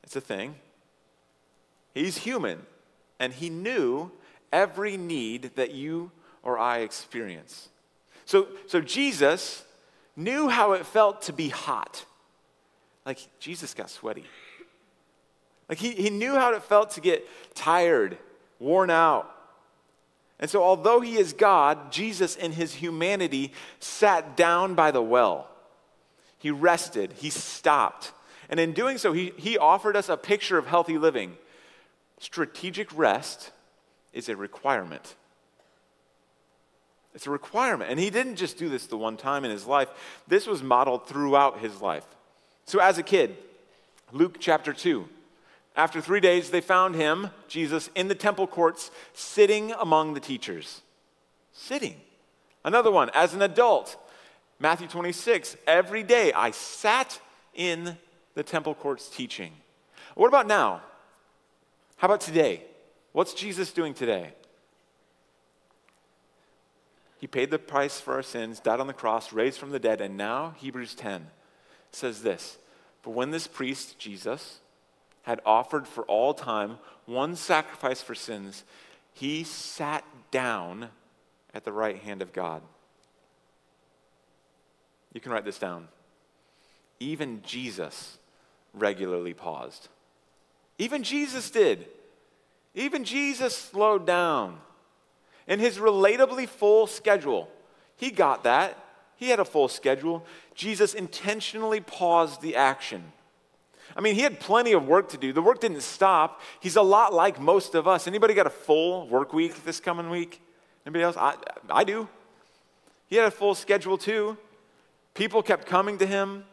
it's 0.04 0.14
a 0.14 0.21
thing. 0.21 0.54
He's 1.95 2.18
human, 2.18 2.64
and 3.18 3.33
he 3.33 3.50
knew 3.50 4.12
every 4.52 4.97
need 4.97 5.56
that 5.56 5.73
you 5.73 6.12
or 6.42 6.59
I 6.59 6.78
experience. 6.78 7.71
So, 8.26 8.49
so 8.66 8.80
Jesus 8.80 9.64
knew 10.14 10.49
how 10.49 10.73
it 10.73 10.87
felt 10.87 11.23
to 11.23 11.33
be 11.33 11.49
hot. 11.49 12.04
Like, 13.04 13.18
Jesus 13.40 13.73
got 13.73 13.90
sweaty. 13.90 14.25
Like, 15.68 15.78
he, 15.78 15.92
he 15.92 16.11
knew 16.11 16.35
how 16.35 16.54
it 16.54 16.62
felt 16.62 16.90
to 16.92 17.00
get 17.00 17.26
tired, 17.54 18.18
worn 18.59 18.90
out, 18.90 19.36
and 20.38 20.50
so, 20.50 20.62
although 20.62 21.00
he 21.00 21.16
is 21.16 21.33
God, 21.33 21.90
Jesus 21.90 22.37
in 22.37 22.52
his 22.52 22.75
humanity 22.75 23.52
sat 23.81 24.37
down 24.37 24.75
by 24.75 24.90
the 24.90 25.02
well. 25.02 25.49
He 26.38 26.50
rested, 26.50 27.12
he 27.14 27.31
stopped. 27.31 28.12
And 28.49 28.61
in 28.61 28.73
doing 28.73 28.99
so, 28.99 29.12
he, 29.12 29.33
he 29.37 29.57
offered 29.57 29.97
us 29.97 30.09
a 30.09 30.16
picture 30.16 30.59
of 30.59 30.66
healthy 30.66 30.99
living. 30.99 31.37
Strategic 32.21 32.97
rest 32.97 33.50
is 34.12 34.28
a 34.28 34.37
requirement. 34.37 35.16
It's 37.14 37.26
a 37.26 37.31
requirement. 37.31 37.90
And 37.90 37.99
he 37.99 38.11
didn't 38.11 38.37
just 38.37 38.59
do 38.59 38.69
this 38.69 38.87
the 38.87 38.97
one 38.99 39.16
time 39.16 39.45
in 39.45 39.50
his 39.50 39.66
life, 39.66 39.88
this 40.28 40.47
was 40.47 40.62
modeled 40.62 41.09
throughout 41.09 41.61
his 41.61 41.81
life. 41.81 42.07
So, 42.66 42.78
as 42.78 42.99
a 42.99 43.02
kid, 43.02 43.37
Luke 44.12 44.37
chapter 44.38 44.73
2, 44.73 45.09
after 45.76 46.00
three 46.00 46.21
days, 46.21 46.50
they 46.50 46.62
found 46.62 46.95
him, 46.95 47.30
Jesus, 47.49 47.90
in 47.95 48.09
the 48.09 48.14
temple 48.14 48.47
courts, 48.47 48.90
sitting 49.12 49.73
among 49.73 50.14
the 50.14 50.21
teachers. 50.21 50.80
Sitting. 51.52 51.97
Another 52.64 52.90
one, 52.90 53.11
as 53.14 53.35
an 53.35 53.42
adult, 53.42 53.97
Matthew 54.59 54.88
26, 54.88 55.56
every 55.66 56.02
day 56.02 56.33
I 56.33 56.50
sat 56.50 57.21
in 57.54 57.99
the 58.35 58.42
temple 58.42 58.75
courts 58.75 59.09
teaching. 59.09 59.52
What 60.14 60.28
about 60.28 60.47
now? 60.47 60.80
How 61.97 62.06
about 62.06 62.23
today? 62.23 62.62
What's 63.12 63.35
Jesus 63.35 63.73
doing 63.73 63.92
today? 63.92 64.33
He 67.18 67.26
paid 67.26 67.50
the 67.50 67.59
price 67.59 68.00
for 68.00 68.14
our 68.14 68.23
sins, 68.23 68.61
died 68.61 68.80
on 68.80 68.87
the 68.87 68.92
cross, 68.92 69.33
raised 69.33 69.59
from 69.59 69.71
the 69.71 69.78
dead, 69.78 70.00
and 70.00 70.16
now 70.16 70.54
Hebrews 70.59 70.95
10 70.95 71.26
says 71.90 72.23
this 72.23 72.59
But 73.02 73.11
when 73.11 73.30
this 73.30 73.47
priest, 73.47 73.99
Jesus, 73.99 74.61
had 75.26 75.40
offered 75.45 75.88
for 75.88 76.04
all 76.04 76.33
time 76.33 76.78
one 77.04 77.35
sacrifice 77.35 78.00
for 78.00 78.14
sins, 78.14 78.62
he 79.12 79.42
sat 79.42 80.04
down 80.30 80.88
at 81.52 81.64
the 81.64 81.73
right 81.73 81.99
hand 81.99 82.23
of 82.23 82.33
God. 82.33 82.62
You 85.12 85.21
can 85.21 85.33
write 85.33 85.45
this 85.45 85.59
down. 85.59 85.88
Even 87.00 87.42
Jesus 87.42 88.18
regularly 88.73 89.35
paused. 89.35 89.88
Even 90.78 91.02
Jesus 91.02 91.50
did. 91.50 91.87
Even 92.76 93.02
Jesus 93.02 93.56
slowed 93.56 94.06
down. 94.06 94.61
In 95.49 95.59
his 95.59 95.78
relatably 95.78 96.47
full 96.47 96.87
schedule, 96.87 97.49
he 97.97 98.12
got 98.12 98.45
that. 98.45 98.78
He 99.16 99.30
had 99.30 99.40
a 99.40 99.45
full 99.45 99.68
schedule. 99.68 100.25
Jesus 100.54 100.95
intentionally 100.95 101.80
paused 101.80 102.42
the 102.42 102.54
action 102.54 103.12
I 103.95 104.00
mean, 104.00 104.14
he 104.14 104.23
had 104.23 104.40
plenty 104.40 104.73
of 104.73 104.87
work 104.87 105.11
to 105.11 105.16
do. 105.16 105.33
The 105.33 105.43
work 105.43 105.61
didn't 105.61 105.83
stop. 105.83 106.40
He's 106.61 106.76
a 106.76 106.83
lot 106.83 107.14
like 107.14 107.40
most 107.40 107.75
of 107.75 107.87
us. 107.87 108.07
Anybody 108.07 108.35
got 108.35 108.47
a 108.47 108.50
full 108.50 109.07
work 109.09 109.33
week 109.33 109.64
this 109.64 109.81
coming 109.81 110.11
week? 110.11 110.40
Anybody 110.85 111.05
else? 111.05 111.16
I, 111.16 111.37
I 111.71 111.85
do. 111.85 112.09
He 113.09 113.16
had 113.16 113.26
a 113.26 113.31
full 113.31 113.55
schedule 113.55 113.99
too. 113.99 114.37
People 115.14 115.43
kept 115.43 115.66
coming 115.66 115.99
to 115.99 116.07
him. 116.07 116.45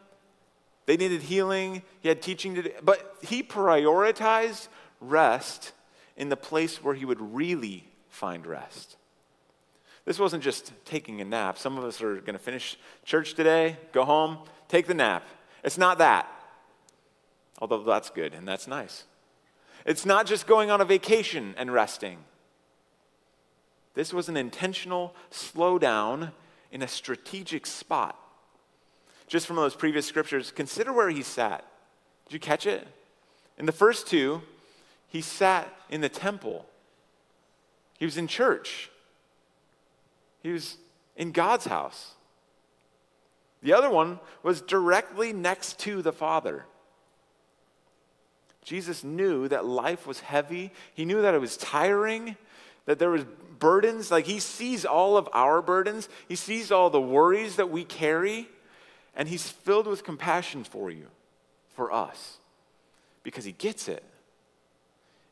They 0.86 0.96
needed 0.96 1.22
healing. 1.22 1.82
He 2.00 2.08
had 2.08 2.22
teaching 2.22 2.54
to 2.54 2.62
do. 2.62 2.70
But 2.82 3.16
he 3.22 3.42
prioritized 3.42 4.68
rest 5.00 5.72
in 6.16 6.28
the 6.28 6.36
place 6.36 6.82
where 6.82 6.94
he 6.94 7.04
would 7.04 7.20
really 7.34 7.88
find 8.08 8.46
rest. 8.46 8.96
This 10.04 10.18
wasn't 10.18 10.42
just 10.42 10.72
taking 10.84 11.20
a 11.20 11.24
nap. 11.24 11.58
Some 11.58 11.78
of 11.78 11.84
us 11.84 12.02
are 12.02 12.16
going 12.16 12.34
to 12.34 12.38
finish 12.38 12.76
church 13.04 13.34
today, 13.34 13.78
go 13.92 14.04
home, 14.04 14.38
take 14.68 14.86
the 14.86 14.94
nap. 14.94 15.26
It's 15.62 15.78
not 15.78 15.98
that 15.98 16.30
although 17.58 17.82
that's 17.82 18.10
good 18.10 18.34
and 18.34 18.46
that's 18.46 18.66
nice. 18.66 19.04
It's 19.84 20.06
not 20.06 20.26
just 20.26 20.46
going 20.46 20.70
on 20.70 20.80
a 20.80 20.84
vacation 20.84 21.54
and 21.56 21.72
resting. 21.72 22.18
This 23.94 24.12
was 24.12 24.28
an 24.28 24.36
intentional 24.36 25.14
slowdown 25.30 26.32
in 26.72 26.82
a 26.82 26.88
strategic 26.88 27.66
spot. 27.66 28.18
Just 29.26 29.46
from 29.46 29.56
those 29.56 29.76
previous 29.76 30.06
scriptures, 30.06 30.50
consider 30.50 30.92
where 30.92 31.08
he 31.08 31.22
sat. 31.22 31.64
Did 32.26 32.34
you 32.34 32.40
catch 32.40 32.66
it? 32.66 32.86
In 33.58 33.66
the 33.66 33.72
first 33.72 34.06
two, 34.06 34.42
he 35.08 35.20
sat 35.20 35.72
in 35.88 36.00
the 36.00 36.08
temple, 36.08 36.66
he 37.98 38.04
was 38.04 38.16
in 38.16 38.26
church, 38.26 38.90
he 40.42 40.50
was 40.50 40.76
in 41.16 41.30
God's 41.30 41.66
house. 41.66 42.14
The 43.62 43.72
other 43.72 43.88
one 43.88 44.18
was 44.42 44.60
directly 44.60 45.32
next 45.32 45.78
to 45.80 46.02
the 46.02 46.12
Father. 46.12 46.66
Jesus 48.64 49.04
knew 49.04 49.46
that 49.48 49.66
life 49.66 50.06
was 50.06 50.20
heavy. 50.20 50.72
He 50.94 51.04
knew 51.04 51.22
that 51.22 51.34
it 51.34 51.40
was 51.40 51.56
tiring, 51.56 52.36
that 52.86 52.98
there 52.98 53.10
was 53.10 53.24
burdens. 53.58 54.10
Like 54.10 54.24
he 54.24 54.40
sees 54.40 54.84
all 54.84 55.16
of 55.16 55.28
our 55.32 55.62
burdens. 55.62 56.08
He 56.28 56.34
sees 56.34 56.72
all 56.72 56.90
the 56.90 57.00
worries 57.00 57.56
that 57.56 57.70
we 57.70 57.84
carry, 57.84 58.48
and 59.14 59.28
he's 59.28 59.48
filled 59.48 59.86
with 59.86 60.02
compassion 60.02 60.64
for 60.64 60.90
you, 60.90 61.06
for 61.76 61.92
us, 61.92 62.38
because 63.22 63.44
he 63.44 63.52
gets 63.52 63.86
it. 63.86 64.02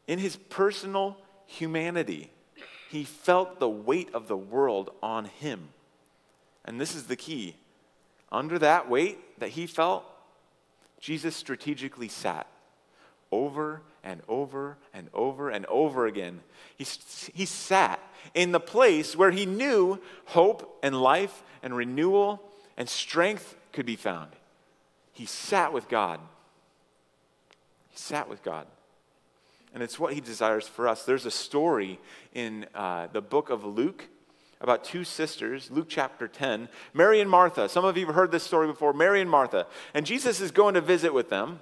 In 0.06 0.18
his 0.18 0.36
personal 0.36 1.16
humanity, 1.46 2.30
he 2.90 3.04
felt 3.04 3.58
the 3.58 3.68
weight 3.68 4.10
of 4.12 4.28
the 4.28 4.36
world 4.36 4.90
on 5.02 5.24
him. 5.24 5.68
And 6.64 6.80
this 6.80 6.94
is 6.94 7.04
the 7.04 7.16
key. 7.16 7.56
Under 8.30 8.58
that 8.58 8.90
weight 8.90 9.38
that 9.40 9.50
he 9.50 9.66
felt, 9.66 10.04
Jesus 11.00 11.34
strategically 11.34 12.08
sat 12.08 12.46
over 13.32 13.82
and 14.04 14.20
over 14.28 14.76
and 14.94 15.08
over 15.12 15.50
and 15.50 15.66
over 15.66 16.06
again. 16.06 16.40
He, 16.76 16.86
he 17.34 17.46
sat 17.46 18.00
in 18.34 18.52
the 18.52 18.60
place 18.60 19.16
where 19.16 19.30
he 19.30 19.46
knew 19.46 20.00
hope 20.26 20.78
and 20.82 21.00
life 21.00 21.42
and 21.62 21.74
renewal 21.74 22.40
and 22.76 22.88
strength 22.88 23.56
could 23.72 23.86
be 23.86 23.96
found. 23.96 24.30
He 25.12 25.26
sat 25.26 25.72
with 25.72 25.88
God. 25.88 26.20
He 27.88 27.98
sat 27.98 28.28
with 28.28 28.42
God. 28.42 28.66
And 29.74 29.82
it's 29.82 29.98
what 29.98 30.12
he 30.12 30.20
desires 30.20 30.68
for 30.68 30.86
us. 30.86 31.04
There's 31.04 31.26
a 31.26 31.30
story 31.30 31.98
in 32.34 32.66
uh, 32.74 33.08
the 33.12 33.22
book 33.22 33.50
of 33.50 33.64
Luke 33.64 34.08
about 34.60 34.84
two 34.84 35.02
sisters, 35.02 35.70
Luke 35.70 35.88
chapter 35.88 36.28
10, 36.28 36.68
Mary 36.94 37.20
and 37.20 37.28
Martha. 37.28 37.68
Some 37.68 37.84
of 37.84 37.96
you 37.96 38.06
have 38.06 38.14
heard 38.14 38.30
this 38.30 38.44
story 38.44 38.68
before, 38.68 38.92
Mary 38.92 39.20
and 39.20 39.28
Martha. 39.28 39.66
And 39.92 40.06
Jesus 40.06 40.40
is 40.40 40.52
going 40.52 40.74
to 40.74 40.80
visit 40.80 41.12
with 41.12 41.30
them, 41.30 41.60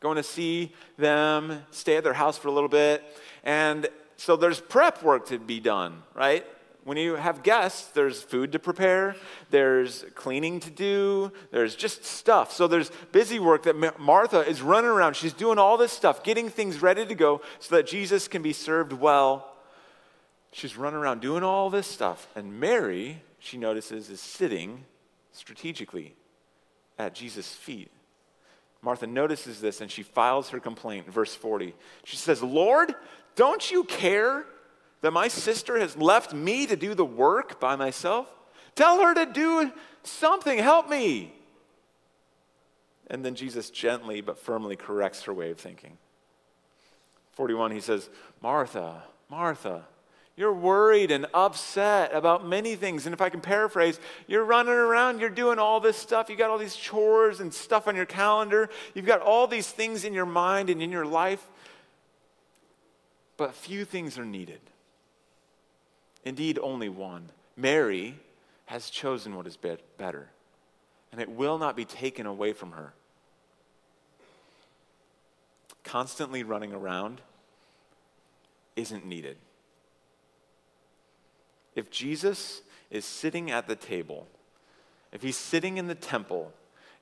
going 0.00 0.16
to 0.16 0.22
see 0.22 0.72
them, 0.96 1.62
stay 1.70 1.96
at 1.96 2.04
their 2.04 2.14
house 2.14 2.38
for 2.38 2.48
a 2.48 2.52
little 2.52 2.68
bit. 2.68 3.04
And 3.44 3.88
so 4.16 4.36
there's 4.36 4.60
prep 4.60 5.02
work 5.02 5.26
to 5.26 5.38
be 5.38 5.60
done, 5.60 6.02
right? 6.14 6.44
When 6.84 6.96
you 6.96 7.16
have 7.16 7.42
guests, 7.42 7.88
there's 7.92 8.22
food 8.22 8.52
to 8.52 8.58
prepare, 8.58 9.14
there's 9.50 10.04
cleaning 10.14 10.60
to 10.60 10.70
do, 10.70 11.30
there's 11.50 11.76
just 11.76 12.04
stuff. 12.04 12.52
So 12.52 12.66
there's 12.66 12.90
busy 13.12 13.38
work 13.38 13.64
that 13.64 14.00
Martha 14.00 14.40
is 14.40 14.62
running 14.62 14.90
around. 14.90 15.14
She's 15.14 15.34
doing 15.34 15.58
all 15.58 15.76
this 15.76 15.92
stuff, 15.92 16.24
getting 16.24 16.48
things 16.48 16.80
ready 16.80 17.04
to 17.04 17.14
go 17.14 17.42
so 17.58 17.76
that 17.76 17.86
Jesus 17.86 18.28
can 18.28 18.40
be 18.40 18.54
served 18.54 18.94
well. 18.94 19.54
She's 20.52 20.76
running 20.76 20.98
around 20.98 21.20
doing 21.20 21.42
all 21.42 21.68
this 21.68 21.86
stuff. 21.86 22.26
And 22.34 22.58
Mary, 22.58 23.22
she 23.38 23.58
notices, 23.58 24.08
is 24.08 24.20
sitting 24.20 24.86
strategically 25.32 26.14
at 26.98 27.14
Jesus' 27.14 27.54
feet. 27.54 27.90
Martha 28.82 29.06
notices 29.06 29.60
this 29.60 29.80
and 29.80 29.90
she 29.90 30.02
files 30.02 30.50
her 30.50 30.60
complaint. 30.60 31.10
Verse 31.12 31.34
40. 31.34 31.74
She 32.04 32.16
says, 32.16 32.42
Lord, 32.42 32.94
don't 33.36 33.70
you 33.70 33.84
care 33.84 34.46
that 35.02 35.12
my 35.12 35.28
sister 35.28 35.78
has 35.78 35.96
left 35.96 36.32
me 36.32 36.66
to 36.66 36.76
do 36.76 36.94
the 36.94 37.04
work 37.04 37.60
by 37.60 37.76
myself? 37.76 38.26
Tell 38.74 39.00
her 39.00 39.14
to 39.14 39.26
do 39.26 39.72
something. 40.02 40.58
Help 40.58 40.88
me. 40.88 41.34
And 43.08 43.24
then 43.24 43.34
Jesus 43.34 43.70
gently 43.70 44.20
but 44.20 44.38
firmly 44.38 44.76
corrects 44.76 45.24
her 45.24 45.34
way 45.34 45.50
of 45.50 45.58
thinking. 45.58 45.98
41, 47.32 47.72
he 47.72 47.80
says, 47.80 48.08
Martha, 48.40 49.02
Martha, 49.28 49.86
you're 50.40 50.54
worried 50.54 51.10
and 51.10 51.26
upset 51.34 52.14
about 52.14 52.46
many 52.46 52.74
things. 52.74 53.04
And 53.04 53.12
if 53.12 53.20
I 53.20 53.28
can 53.28 53.42
paraphrase, 53.42 54.00
you're 54.26 54.42
running 54.42 54.72
around, 54.72 55.20
you're 55.20 55.28
doing 55.28 55.58
all 55.58 55.80
this 55.80 55.98
stuff. 55.98 56.30
You 56.30 56.36
got 56.36 56.48
all 56.48 56.56
these 56.56 56.74
chores 56.74 57.40
and 57.40 57.52
stuff 57.52 57.86
on 57.86 57.94
your 57.94 58.06
calendar. 58.06 58.70
You've 58.94 59.04
got 59.04 59.20
all 59.20 59.46
these 59.46 59.68
things 59.68 60.02
in 60.02 60.14
your 60.14 60.24
mind 60.24 60.70
and 60.70 60.80
in 60.80 60.90
your 60.90 61.04
life. 61.04 61.46
But 63.36 63.54
few 63.54 63.84
things 63.84 64.16
are 64.16 64.24
needed. 64.24 64.60
Indeed, 66.24 66.58
only 66.62 66.88
one. 66.88 67.28
Mary 67.54 68.14
has 68.64 68.88
chosen 68.88 69.36
what 69.36 69.46
is 69.46 69.58
better, 69.58 70.30
and 71.12 71.20
it 71.20 71.28
will 71.28 71.58
not 71.58 71.76
be 71.76 71.84
taken 71.84 72.24
away 72.24 72.54
from 72.54 72.72
her. 72.72 72.94
Constantly 75.84 76.44
running 76.44 76.72
around 76.72 77.20
isn't 78.74 79.04
needed. 79.04 79.36
If 81.74 81.90
Jesus 81.90 82.62
is 82.90 83.04
sitting 83.04 83.50
at 83.50 83.68
the 83.68 83.76
table, 83.76 84.26
if 85.12 85.22
he's 85.22 85.36
sitting 85.36 85.78
in 85.78 85.86
the 85.86 85.94
temple, 85.94 86.52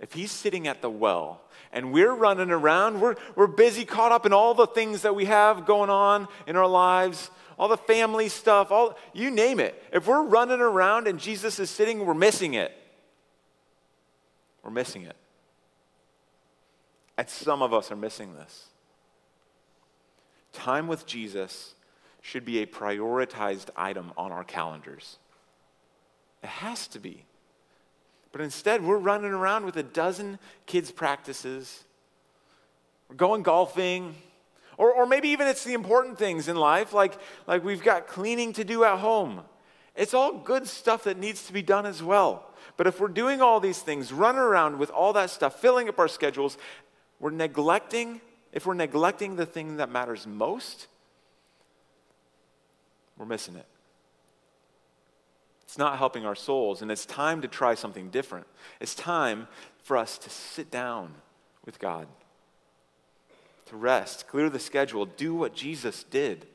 if 0.01 0.13
he's 0.13 0.31
sitting 0.31 0.69
at 0.69 0.83
the 0.83 0.91
well, 0.91 1.43
and 1.73 1.93
we're 1.93 2.15
running 2.15 2.51
around, 2.51 3.01
we're, 3.01 3.17
we're 3.35 3.47
busy, 3.47 3.85
caught 3.85 4.13
up 4.13 4.25
in 4.25 4.33
all 4.33 4.55
the 4.55 4.67
things 4.67 5.03
that 5.03 5.15
we 5.15 5.25
have 5.27 5.67
going 5.67 5.91
on 5.91 6.29
in 6.47 6.57
our 6.57 6.67
lives, 6.67 7.31
all 7.59 7.69
the 7.69 7.77
family 7.77 8.29
stuff, 8.29 8.71
all 8.71 8.97
you 9.13 9.31
name 9.31 9.59
it. 9.61 9.83
If 9.93 10.07
we're 10.07 10.23
running 10.23 10.61
around 10.61 11.09
and 11.09 11.19
Jesus 11.19 11.59
is 11.59 11.69
sitting, 11.69 12.07
we're 12.07 12.15
missing 12.15 12.55
it. 12.55 12.73
We're 14.63 14.71
missing 14.71 15.03
it. 15.03 15.17
And 17.17 17.29
some 17.29 17.63
of 17.63 17.75
us 17.75 17.91
are 17.91 17.97
missing 17.97 18.35
this. 18.35 18.67
Time 20.53 20.87
with 20.87 21.05
Jesus 21.05 21.75
should 22.29 22.45
be 22.45 22.61
a 22.63 22.67
prioritized 22.67 23.71
item 23.75 24.13
on 24.19 24.33
our 24.33 24.45
calendars. 24.45 25.17
It 26.43 26.51
has 26.51 26.87
to 26.89 26.99
be. 26.99 27.25
But 28.33 28.43
instead, 28.43 28.85
we're 28.85 28.99
running 28.99 29.31
around 29.31 29.65
with 29.65 29.79
a 29.79 29.83
dozen 29.83 30.39
kids' 30.67 30.91
practices. 30.91 31.85
We're 33.09 33.17
going 33.17 33.43
golfing, 33.43 34.15
or, 34.77 34.93
or 34.93 35.07
maybe 35.07 35.29
even 35.31 35.47
it's 35.47 35.65
the 35.65 35.73
important 35.73 36.19
things 36.19 36.49
in 36.49 36.57
life, 36.57 36.93
like, 36.93 37.15
like 37.47 37.65
we've 37.65 37.83
got 37.83 38.07
cleaning 38.07 38.53
to 38.53 38.65
do 38.65 38.85
at 38.85 38.99
home. 38.99 39.41
It's 39.97 40.13
all 40.13 40.35
good 40.35 40.69
stuff 40.69 41.05
that 41.05 41.17
needs 41.17 41.47
to 41.47 41.55
be 41.55 41.63
done 41.63 41.87
as 41.87 42.03
well. 42.03 42.45
But 42.77 42.87
if 42.87 43.01
we're 43.01 43.09
doing 43.09 43.41
all 43.41 43.59
these 43.59 43.81
things, 43.81 44.13
running 44.13 44.43
around 44.43 44.79
with 44.79 44.91
all 44.91 45.15
that 45.15 45.31
stuff, 45.31 45.63
filling 45.63 45.89
up 45.89 45.99
our 45.99 46.09
schedules, 46.09 46.59
we're 47.21 47.31
neglecting, 47.31 48.21
if 48.53 48.67
we're 48.67 48.75
neglecting 48.75 49.37
the 49.37 49.47
thing 49.47 49.79
that 49.79 49.91
matters 49.91 50.27
most, 50.27 50.89
we're 53.19 53.27
missing 53.27 53.57
it. 53.57 53.67
It's 55.65 55.77
not 55.77 55.99
helping 55.99 56.25
our 56.25 56.35
souls, 56.35 56.81
and 56.81 56.91
it's 56.91 57.05
time 57.05 57.43
to 57.43 57.49
try 57.49 57.75
something 57.75 58.09
different. 58.09 58.47
It's 58.81 58.95
time 58.95 59.49
for 59.83 59.97
us 59.97 60.17
to 60.19 60.31
sit 60.31 60.71
down 60.71 61.15
with 61.67 61.79
God 61.79 62.07
to 63.69 63.77
rest, 63.77 64.27
clear 64.29 64.49
the 64.51 64.59
schedule, 64.59 65.05
do 65.05 65.35
what 65.35 65.55
Jesus 65.55 66.05
did. 66.05 66.47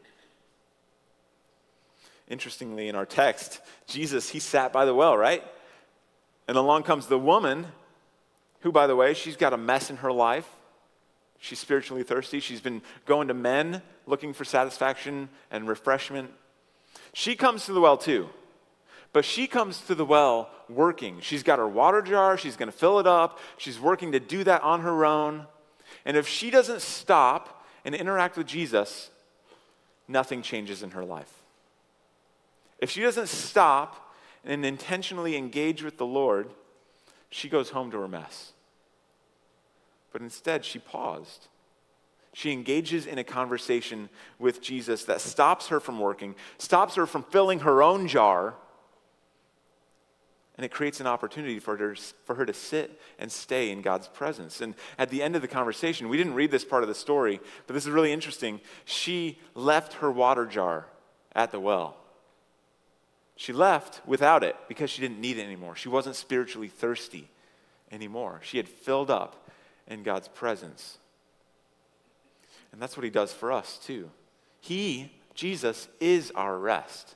Interestingly, 2.28 2.88
in 2.88 2.96
our 2.96 3.06
text, 3.06 3.62
Jesus, 3.86 4.30
he 4.30 4.40
sat 4.40 4.74
by 4.74 4.86
the 4.86 4.96
well, 4.96 5.16
right? 5.16 5.44
And 6.48 6.58
along 6.58 6.84
comes 6.84 7.08
the 7.08 7.20
woman, 7.20 7.68
who, 8.62 8.72
by 8.72 8.88
the 8.88 8.96
way, 8.96 9.14
she's 9.14 9.38
got 9.38 9.54
a 9.54 9.58
mess 9.58 9.90
in 9.90 9.98
her 9.98 10.12
life. 10.12 10.48
She's 11.40 11.60
spiritually 11.60 12.04
thirsty. 12.04 12.40
She's 12.40 12.62
been 12.62 12.82
going 13.06 13.28
to 13.28 13.34
men 13.34 13.82
looking 14.08 14.34
for 14.34 14.46
satisfaction 14.46 15.30
and 15.52 15.68
refreshment. 15.68 16.32
She 17.14 17.36
comes 17.36 17.66
to 17.66 17.74
the 17.74 17.80
well 17.80 17.98
too. 17.98 18.30
But 19.14 19.24
she 19.24 19.46
comes 19.46 19.80
to 19.82 19.96
the 19.96 20.06
well 20.06 20.50
working. 20.68 21.20
She's 21.22 21.44
got 21.44 21.60
her 21.60 21.68
water 21.68 22.02
jar. 22.02 22.38
She's 22.38 22.58
going 22.58 22.72
to 22.72 22.78
fill 22.78 23.00
it 23.00 23.08
up. 23.08 23.40
She's 23.58 23.80
working 23.80 24.12
to 24.12 24.20
do 24.20 24.44
that 24.44 24.64
on 24.64 24.82
her 24.82 25.06
own. 25.06 25.46
And 26.06 26.18
if 26.18 26.28
she 26.28 26.50
doesn't 26.50 26.82
stop 26.82 27.64
and 27.86 27.94
interact 27.94 28.36
with 28.36 28.48
Jesus, 28.48 29.12
nothing 30.08 30.42
changes 30.42 30.82
in 30.82 30.92
her 30.92 31.06
life. 31.06 31.32
If 32.80 32.90
she 32.90 33.02
doesn't 33.02 33.30
stop 33.30 34.14
and 34.44 34.66
intentionally 34.66 35.38
engage 35.38 35.84
with 35.84 35.98
the 35.98 36.06
Lord, 36.06 36.50
she 37.30 37.48
goes 37.48 37.70
home 37.70 37.92
to 37.92 38.00
her 38.00 38.08
mess. 38.08 38.54
But 40.12 40.22
instead, 40.22 40.66
she 40.66 40.80
paused. 40.80 41.48
She 42.34 42.52
engages 42.52 43.06
in 43.06 43.20
a 43.20 43.24
conversation 43.24 44.10
with 44.40 44.62
Jesus 44.62 45.06
that 45.06 45.22
stops 45.22 45.68
her 45.68 45.80
from 45.80 46.00
working, 46.00 46.36
stops 46.58 46.96
her 46.96 47.06
from 47.06 47.24
filling 47.24 47.60
her 47.60 47.84
own 47.84 48.08
jar, 48.08 48.56
and 50.56 50.66
it 50.66 50.72
creates 50.72 51.00
an 51.00 51.08
opportunity 51.08 51.60
for 51.60 51.78
her, 51.78 51.96
for 52.26 52.36
her 52.36 52.46
to 52.46 52.54
sit 52.54 53.00
and 53.18 53.32
stay 53.32 53.72
in 53.72 53.82
God's 53.82 54.08
presence. 54.08 54.62
And 54.62 54.76
at 54.98 55.10
the 55.10 55.22
end 55.22 55.36
of 55.36 55.42
the 55.42 55.48
conversation, 55.48 56.10
we 56.10 56.18
didn't 56.18 56.36
read 56.36 56.52
this 56.52 56.66
part 56.66 56.84
of 56.84 56.90
the 56.90 56.96
story, 56.96 57.40
but 57.66 57.74
this 57.74 57.86
is 57.86 57.92
really 57.92 58.12
interesting. 58.12 58.62
She 58.86 59.40
left 59.56 59.94
her 59.94 60.12
water 60.12 60.46
jar 60.46 60.88
at 61.36 61.52
the 61.52 61.60
well. 61.60 61.98
She 63.36 63.54
left 63.54 64.02
without 64.08 64.44
it 64.44 64.56
because 64.68 64.90
she 64.90 65.02
didn't 65.02 65.20
need 65.20 65.38
it 65.38 65.44
anymore. 65.44 65.76
She 65.76 65.90
wasn't 65.90 66.16
spiritually 66.16 66.68
thirsty 66.68 67.30
anymore. 67.92 68.40
She 68.44 68.58
had 68.58 68.68
filled 68.68 69.10
up 69.10 69.50
in 69.88 70.04
God's 70.04 70.28
presence. 70.28 71.00
And 72.74 72.82
that's 72.82 72.98
what 72.98 73.04
he 73.04 73.12
does 73.12 73.32
for 73.32 73.52
us, 73.52 73.80
too. 73.86 74.10
He, 74.60 75.12
Jesus, 75.36 75.88
is 76.00 76.32
our 76.32 76.58
rest. 76.58 77.16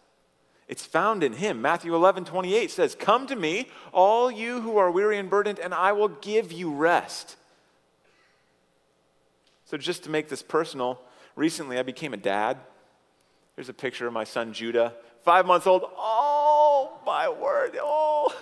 It's 0.68 0.86
found 0.86 1.24
in 1.24 1.34
him. 1.34 1.62
Matthew 1.62 1.96
11, 1.96 2.26
28 2.26 2.70
says, 2.70 2.94
Come 2.94 3.26
to 3.28 3.36
me, 3.36 3.70
all 3.92 4.30
you 4.30 4.62
who 4.62 4.78
are 4.78 4.92
weary 4.92 5.18
and 5.18 5.30
burdened, 5.30 5.60
and 5.60 5.74
I 5.74 5.94
will 5.94 6.10
give 6.10 6.52
you 6.52 6.72
rest. 6.72 7.38
So, 9.66 9.78
just 9.78 10.04
to 10.04 10.12
make 10.12 10.30
this 10.30 10.44
personal, 10.44 11.02
recently 11.36 11.80
I 11.80 11.84
became 11.84 12.14
a 12.14 12.18
dad. 12.18 12.58
Here's 13.56 13.70
a 13.70 13.74
picture 13.74 14.06
of 14.06 14.14
my 14.14 14.26
son 14.26 14.54
Judah, 14.54 14.94
five 15.24 15.48
months 15.48 15.66
old. 15.66 15.84
Oh, 15.98 17.00
my 17.06 17.30
word. 17.30 17.78
Oh. 17.82 18.34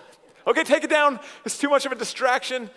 Okay, 0.45 0.63
take 0.63 0.84
it 0.84 0.89
down. 0.89 1.19
It's 1.45 1.58
too 1.58 1.69
much 1.69 1.86
of 1.86 1.91
a 1.91 1.95
distraction. 1.95 2.69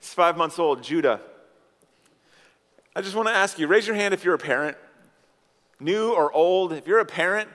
He's 0.00 0.12
five 0.12 0.36
months 0.36 0.58
old, 0.58 0.82
Judah. 0.82 1.20
I 2.94 3.02
just 3.02 3.14
want 3.14 3.28
to 3.28 3.34
ask 3.34 3.58
you 3.58 3.68
raise 3.68 3.86
your 3.86 3.94
hand 3.96 4.14
if 4.14 4.24
you're 4.24 4.34
a 4.34 4.38
parent 4.38 4.76
new 5.78 6.12
or 6.12 6.32
old, 6.32 6.72
if 6.72 6.86
you're 6.86 6.98
a 6.98 7.04
parent, 7.04 7.48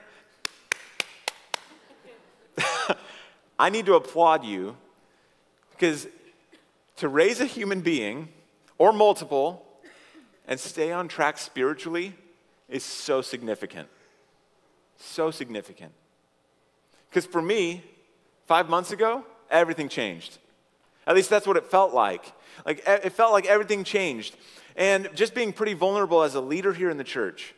I 3.58 3.70
need 3.70 3.86
to 3.86 3.94
applaud 3.94 4.44
you 4.44 4.76
because 5.72 6.08
to 6.96 7.08
raise 7.08 7.40
a 7.40 7.44
human 7.44 7.82
being 7.82 8.28
or 8.78 8.92
multiple 8.92 9.64
and 10.48 10.58
stay 10.58 10.90
on 10.90 11.08
track 11.08 11.38
spiritually 11.38 12.14
is 12.68 12.82
so 12.82 13.20
significant. 13.20 13.88
So 14.96 15.30
significant. 15.30 15.92
Because 17.10 17.26
for 17.26 17.42
me, 17.42 17.84
five 18.46 18.68
months 18.68 18.90
ago, 18.90 19.24
everything 19.50 19.88
changed. 19.88 20.38
At 21.06 21.14
least 21.14 21.30
that's 21.30 21.46
what 21.46 21.56
it 21.56 21.66
felt 21.66 21.92
like. 21.92 22.32
Like 22.64 22.82
it 22.86 23.12
felt 23.12 23.32
like 23.32 23.46
everything 23.46 23.84
changed. 23.84 24.36
And 24.76 25.08
just 25.14 25.34
being 25.34 25.52
pretty 25.54 25.72
vulnerable 25.72 26.22
as 26.22 26.34
a 26.34 26.40
leader 26.40 26.74
here 26.74 26.90
in 26.90 26.98
the 26.98 27.04
church, 27.04 27.54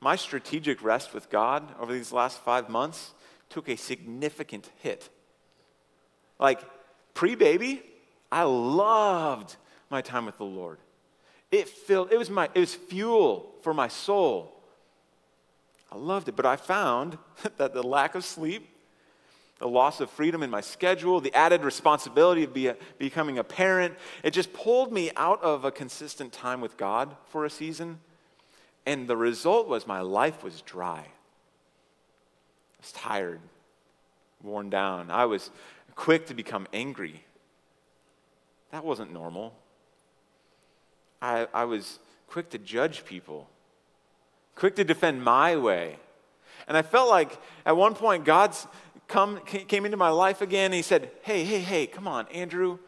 my 0.00 0.16
strategic 0.16 0.82
rest 0.82 1.14
with 1.14 1.30
God 1.30 1.72
over 1.80 1.92
these 1.92 2.12
last 2.12 2.42
five 2.42 2.68
months 2.68 3.12
took 3.48 3.68
a 3.68 3.76
significant 3.76 4.68
hit. 4.78 5.08
Like 6.38 6.60
pre 7.14 7.36
baby, 7.36 7.82
I 8.30 8.42
loved 8.42 9.56
my 9.88 10.02
time 10.02 10.26
with 10.26 10.36
the 10.38 10.44
Lord. 10.44 10.78
It 11.50 11.68
filled, 11.68 12.12
it 12.12 12.18
was 12.18 12.28
my, 12.28 12.48
it 12.54 12.60
was 12.60 12.74
fuel 12.74 13.54
for 13.62 13.72
my 13.72 13.88
soul. 13.88 14.54
I 15.90 15.96
loved 15.96 16.28
it, 16.28 16.36
but 16.36 16.44
I 16.44 16.56
found 16.56 17.16
that 17.56 17.72
the 17.72 17.82
lack 17.82 18.14
of 18.14 18.24
sleep, 18.24 18.68
the 19.58 19.68
loss 19.68 20.00
of 20.00 20.08
freedom 20.10 20.42
in 20.42 20.50
my 20.50 20.60
schedule, 20.60 21.20
the 21.20 21.34
added 21.34 21.64
responsibility 21.64 22.44
of 22.44 22.54
be 22.54 22.68
a, 22.68 22.76
becoming 22.98 23.38
a 23.38 23.44
parent, 23.44 23.94
it 24.22 24.30
just 24.30 24.52
pulled 24.52 24.92
me 24.92 25.10
out 25.16 25.42
of 25.42 25.64
a 25.64 25.70
consistent 25.70 26.32
time 26.32 26.60
with 26.60 26.76
God 26.76 27.16
for 27.26 27.44
a 27.44 27.50
season. 27.50 27.98
And 28.86 29.08
the 29.08 29.16
result 29.16 29.68
was 29.68 29.86
my 29.86 30.00
life 30.00 30.42
was 30.44 30.62
dry. 30.62 31.00
I 31.00 32.80
was 32.80 32.92
tired, 32.92 33.40
worn 34.42 34.70
down. 34.70 35.10
I 35.10 35.24
was 35.24 35.50
quick 35.96 36.26
to 36.26 36.34
become 36.34 36.68
angry. 36.72 37.24
That 38.70 38.84
wasn't 38.84 39.12
normal. 39.12 39.54
I, 41.20 41.48
I 41.52 41.64
was 41.64 41.98
quick 42.28 42.50
to 42.50 42.58
judge 42.58 43.04
people, 43.04 43.48
quick 44.54 44.76
to 44.76 44.84
defend 44.84 45.24
my 45.24 45.56
way. 45.56 45.96
And 46.68 46.76
I 46.76 46.82
felt 46.82 47.08
like 47.08 47.38
at 47.64 47.76
one 47.76 47.94
point 47.94 48.24
God's 48.24 48.66
come, 49.08 49.40
came 49.40 49.84
into 49.84 49.96
my 49.96 50.10
life 50.10 50.40
again 50.40 50.72
he 50.72 50.82
said, 50.82 51.10
Hey, 51.22 51.44
hey, 51.44 51.60
hey, 51.60 51.86
come 51.86 52.06
on, 52.06 52.28
Andrew, 52.28 52.78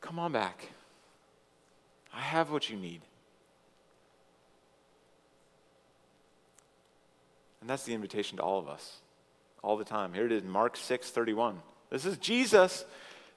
come 0.00 0.18
on 0.18 0.32
back. 0.32 0.68
I 2.12 2.20
have 2.20 2.50
what 2.50 2.68
you 2.68 2.76
need. 2.76 3.00
And 7.60 7.70
that's 7.70 7.84
the 7.84 7.94
invitation 7.94 8.38
to 8.38 8.42
all 8.42 8.58
of 8.58 8.68
us, 8.68 8.98
all 9.62 9.76
the 9.76 9.84
time. 9.84 10.12
Here 10.12 10.26
it 10.26 10.32
is, 10.32 10.42
Mark 10.42 10.76
6 10.76 11.10
31. 11.10 11.60
This 11.90 12.04
is 12.04 12.18
Jesus 12.18 12.84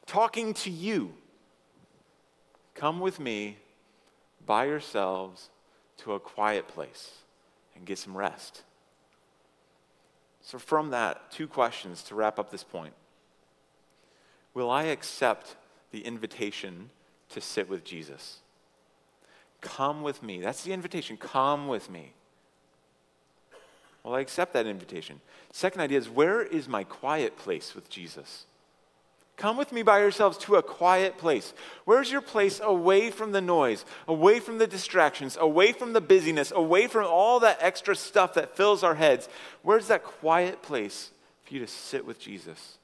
talking 0.05 0.53
to 0.55 0.69
you. 0.69 1.13
Come 2.73 2.99
with 2.99 3.19
me 3.19 3.57
by 4.45 4.65
yourselves 4.65 5.49
to 5.97 6.13
a 6.13 6.19
quiet 6.19 6.67
place 6.67 7.11
and 7.75 7.85
get 7.85 7.97
some 7.97 8.15
rest. 8.15 8.63
So, 10.43 10.59
from 10.59 10.91
that, 10.91 11.31
two 11.31 11.47
questions 11.47 12.03
to 12.03 12.15
wrap 12.15 12.37
up 12.37 12.51
this 12.51 12.63
point. 12.63 12.93
Will 14.53 14.69
I 14.69 14.83
accept 14.83 15.55
the 15.91 16.01
invitation 16.01 16.89
to 17.29 17.41
sit 17.41 17.69
with 17.69 17.83
Jesus? 17.83 18.39
Come 19.61 20.03
with 20.03 20.21
me. 20.21 20.41
That's 20.41 20.63
the 20.63 20.73
invitation. 20.73 21.15
Come 21.15 21.67
with 21.67 21.89
me. 21.89 22.11
Will 24.03 24.13
I 24.13 24.19
accept 24.19 24.51
that 24.53 24.67
invitation? 24.67 25.21
Second 25.53 25.79
idea 25.79 25.97
is 25.97 26.09
where 26.09 26.43
is 26.43 26.67
my 26.67 26.83
quiet 26.83 27.37
place 27.37 27.73
with 27.73 27.89
Jesus? 27.89 28.45
Come 29.35 29.57
with 29.57 29.71
me 29.71 29.81
by 29.81 29.99
yourselves 29.99 30.37
to 30.39 30.55
a 30.55 30.63
quiet 30.63 31.17
place. 31.17 31.53
Where's 31.85 32.11
your 32.11 32.21
place 32.21 32.61
away 32.63 33.09
from 33.09 33.31
the 33.31 33.41
noise, 33.41 33.83
away 34.07 34.39
from 34.39 34.59
the 34.59 34.67
distractions, 34.67 35.37
away 35.39 35.71
from 35.71 35.93
the 35.93 36.01
busyness, 36.01 36.51
away 36.51 36.87
from 36.87 37.07
all 37.07 37.39
that 37.39 37.57
extra 37.59 37.95
stuff 37.95 38.35
that 38.35 38.55
fills 38.55 38.83
our 38.83 38.95
heads? 38.95 39.27
Where's 39.63 39.87
that 39.87 40.03
quiet 40.03 40.61
place 40.61 41.11
for 41.43 41.55
you 41.55 41.59
to 41.61 41.67
sit 41.67 42.05
with 42.05 42.19
Jesus? 42.19 42.77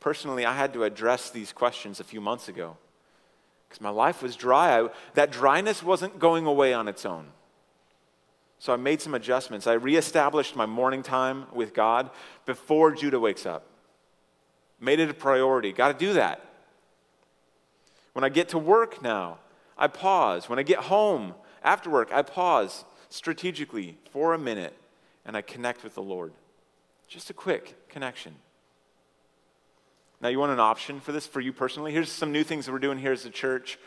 Personally, 0.00 0.44
I 0.44 0.54
had 0.54 0.72
to 0.72 0.84
address 0.84 1.30
these 1.30 1.52
questions 1.52 2.00
a 2.00 2.04
few 2.04 2.20
months 2.20 2.48
ago 2.48 2.76
because 3.68 3.80
my 3.80 3.90
life 3.90 4.22
was 4.22 4.34
dry. 4.34 4.80
I, 4.80 4.88
that 5.14 5.30
dryness 5.30 5.82
wasn't 5.82 6.18
going 6.18 6.46
away 6.46 6.72
on 6.72 6.88
its 6.88 7.06
own. 7.06 7.26
So 8.58 8.72
I 8.72 8.76
made 8.76 9.00
some 9.00 9.14
adjustments. 9.14 9.68
I 9.68 9.74
reestablished 9.74 10.56
my 10.56 10.66
morning 10.66 11.04
time 11.04 11.46
with 11.52 11.74
God 11.74 12.10
before 12.44 12.90
Judah 12.92 13.20
wakes 13.20 13.46
up 13.46 13.64
made 14.80 15.00
it 15.00 15.10
a 15.10 15.14
priority. 15.14 15.72
Got 15.72 15.98
to 15.98 16.06
do 16.06 16.14
that. 16.14 16.44
When 18.12 18.24
I 18.24 18.28
get 18.28 18.50
to 18.50 18.58
work 18.58 19.02
now, 19.02 19.38
I 19.76 19.86
pause. 19.86 20.48
When 20.48 20.58
I 20.58 20.62
get 20.62 20.78
home 20.78 21.34
after 21.62 21.90
work, 21.90 22.10
I 22.12 22.22
pause 22.22 22.84
strategically 23.08 23.96
for 24.10 24.34
a 24.34 24.38
minute 24.38 24.76
and 25.24 25.36
I 25.36 25.42
connect 25.42 25.84
with 25.84 25.94
the 25.94 26.02
Lord. 26.02 26.32
Just 27.06 27.30
a 27.30 27.34
quick 27.34 27.88
connection. 27.88 28.34
Now, 30.20 30.28
you 30.28 30.38
want 30.38 30.52
an 30.52 30.60
option 30.60 31.00
for 31.00 31.12
this 31.12 31.26
for 31.26 31.40
you 31.40 31.52
personally? 31.52 31.92
Here's 31.92 32.10
some 32.10 32.32
new 32.32 32.42
things 32.42 32.66
that 32.66 32.72
we're 32.72 32.80
doing 32.80 32.98
here 32.98 33.12
as 33.12 33.24
a 33.24 33.30
church. 33.30 33.78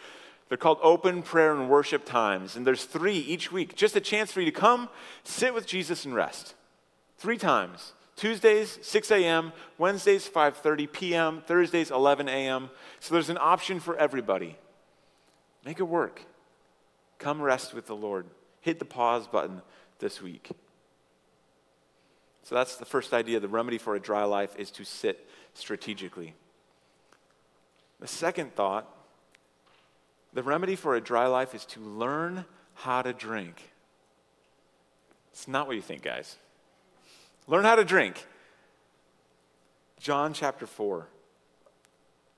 They're 0.47 0.57
called 0.57 0.79
open 0.81 1.23
prayer 1.23 1.53
and 1.53 1.69
worship 1.69 2.05
times, 2.05 2.55
and 2.55 2.65
there's 2.65 2.85
three 2.85 3.17
each 3.17 3.51
week. 3.51 3.75
Just 3.75 3.95
a 3.95 4.01
chance 4.01 4.31
for 4.31 4.39
you 4.39 4.51
to 4.51 4.57
come, 4.57 4.89
sit 5.23 5.53
with 5.53 5.65
Jesus, 5.65 6.05
and 6.05 6.15
rest. 6.15 6.55
Three 7.17 7.37
times. 7.37 7.93
Tuesdays 8.21 8.77
6 8.83 9.09
a.m., 9.09 9.51
Wednesdays 9.79 10.29
5:30 10.29 10.91
p.m., 10.91 11.41
Thursdays 11.47 11.89
11 11.89 12.29
a.m. 12.29 12.69
So 12.99 13.15
there's 13.15 13.31
an 13.31 13.39
option 13.41 13.79
for 13.79 13.97
everybody. 13.97 14.59
Make 15.65 15.79
it 15.79 15.85
work. 15.85 16.21
Come 17.17 17.41
rest 17.41 17.73
with 17.73 17.87
the 17.87 17.95
Lord. 17.95 18.27
Hit 18.59 18.77
the 18.77 18.85
pause 18.85 19.25
button 19.25 19.63
this 19.97 20.21
week. 20.21 20.51
So 22.43 22.53
that's 22.53 22.75
the 22.75 22.85
first 22.85 23.11
idea. 23.11 23.39
The 23.39 23.47
remedy 23.47 23.79
for 23.79 23.95
a 23.95 23.99
dry 23.99 24.23
life 24.25 24.55
is 24.55 24.69
to 24.71 24.83
sit 24.83 25.27
strategically. 25.55 26.35
The 27.99 28.07
second 28.07 28.53
thought 28.53 28.87
the 30.31 30.43
remedy 30.43 30.75
for 30.75 30.93
a 30.93 31.01
dry 31.01 31.25
life 31.25 31.55
is 31.55 31.65
to 31.65 31.79
learn 31.79 32.45
how 32.75 33.01
to 33.01 33.13
drink. 33.13 33.71
It's 35.31 35.47
not 35.47 35.65
what 35.65 35.75
you 35.75 35.81
think, 35.81 36.03
guys. 36.03 36.37
Learn 37.51 37.65
how 37.65 37.75
to 37.75 37.83
drink. 37.83 38.25
John 39.99 40.31
chapter 40.33 40.65
4, 40.65 41.05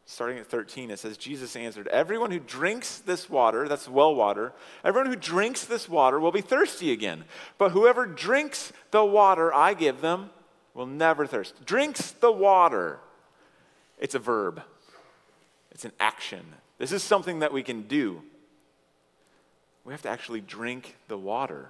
starting 0.08 0.40
at 0.40 0.48
13, 0.48 0.90
it 0.90 0.98
says, 0.98 1.18
Jesus 1.18 1.56
answered, 1.56 1.88
Everyone 1.90 2.32
who 2.32 2.40
drinks 2.40 2.98
this 2.98 3.30
water, 3.30 3.68
that's 3.68 3.88
well 3.88 4.16
water, 4.16 4.54
everyone 4.84 5.12
who 5.12 5.16
drinks 5.16 5.66
this 5.66 5.88
water 5.88 6.20
will 6.20 6.32
be 6.32 6.42
thirsty 6.42 6.92
again. 6.92 7.26
But 7.60 7.74
whoever 7.74 8.08
drinks 8.08 8.74
the 8.90 9.06
water 9.06 9.54
I 9.54 9.76
give 9.76 10.02
them 10.02 10.32
will 10.74 10.88
never 10.88 11.28
thirst. 11.28 11.64
Drinks 11.64 12.12
the 12.14 12.32
water. 12.32 13.00
It's 14.00 14.16
a 14.16 14.20
verb, 14.20 14.64
it's 15.72 15.86
an 15.86 15.94
action. 16.00 16.44
This 16.80 16.92
is 16.92 17.04
something 17.04 17.40
that 17.40 17.54
we 17.54 17.62
can 17.62 17.84
do. 17.84 18.24
We 19.86 19.94
have 19.94 20.02
to 20.02 20.10
actually 20.10 20.42
drink 20.42 20.96
the 21.08 21.20
water. 21.20 21.70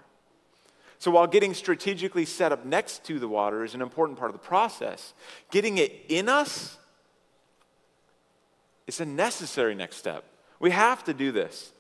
So 1.04 1.12
while 1.12 1.28
getting 1.28 1.54
strategically 1.54 2.24
set 2.24 2.54
up 2.54 2.64
next 2.64 3.04
to 3.08 3.20
the 3.20 3.28
water 3.28 3.66
is 3.66 3.76
an 3.76 3.82
important 3.82 4.18
part 4.18 4.32
of 4.32 4.34
the 4.34 4.48
process, 4.48 5.14
getting 5.52 5.78
it 5.78 5.92
in 6.08 6.30
us 6.30 6.78
is 8.88 9.02
a 9.02 9.06
necessary 9.06 9.76
next 9.76 9.98
step. 9.98 10.24
We 10.62 10.72
have 10.72 11.04
to 11.04 11.14
do 11.14 11.34
this. 11.34 11.74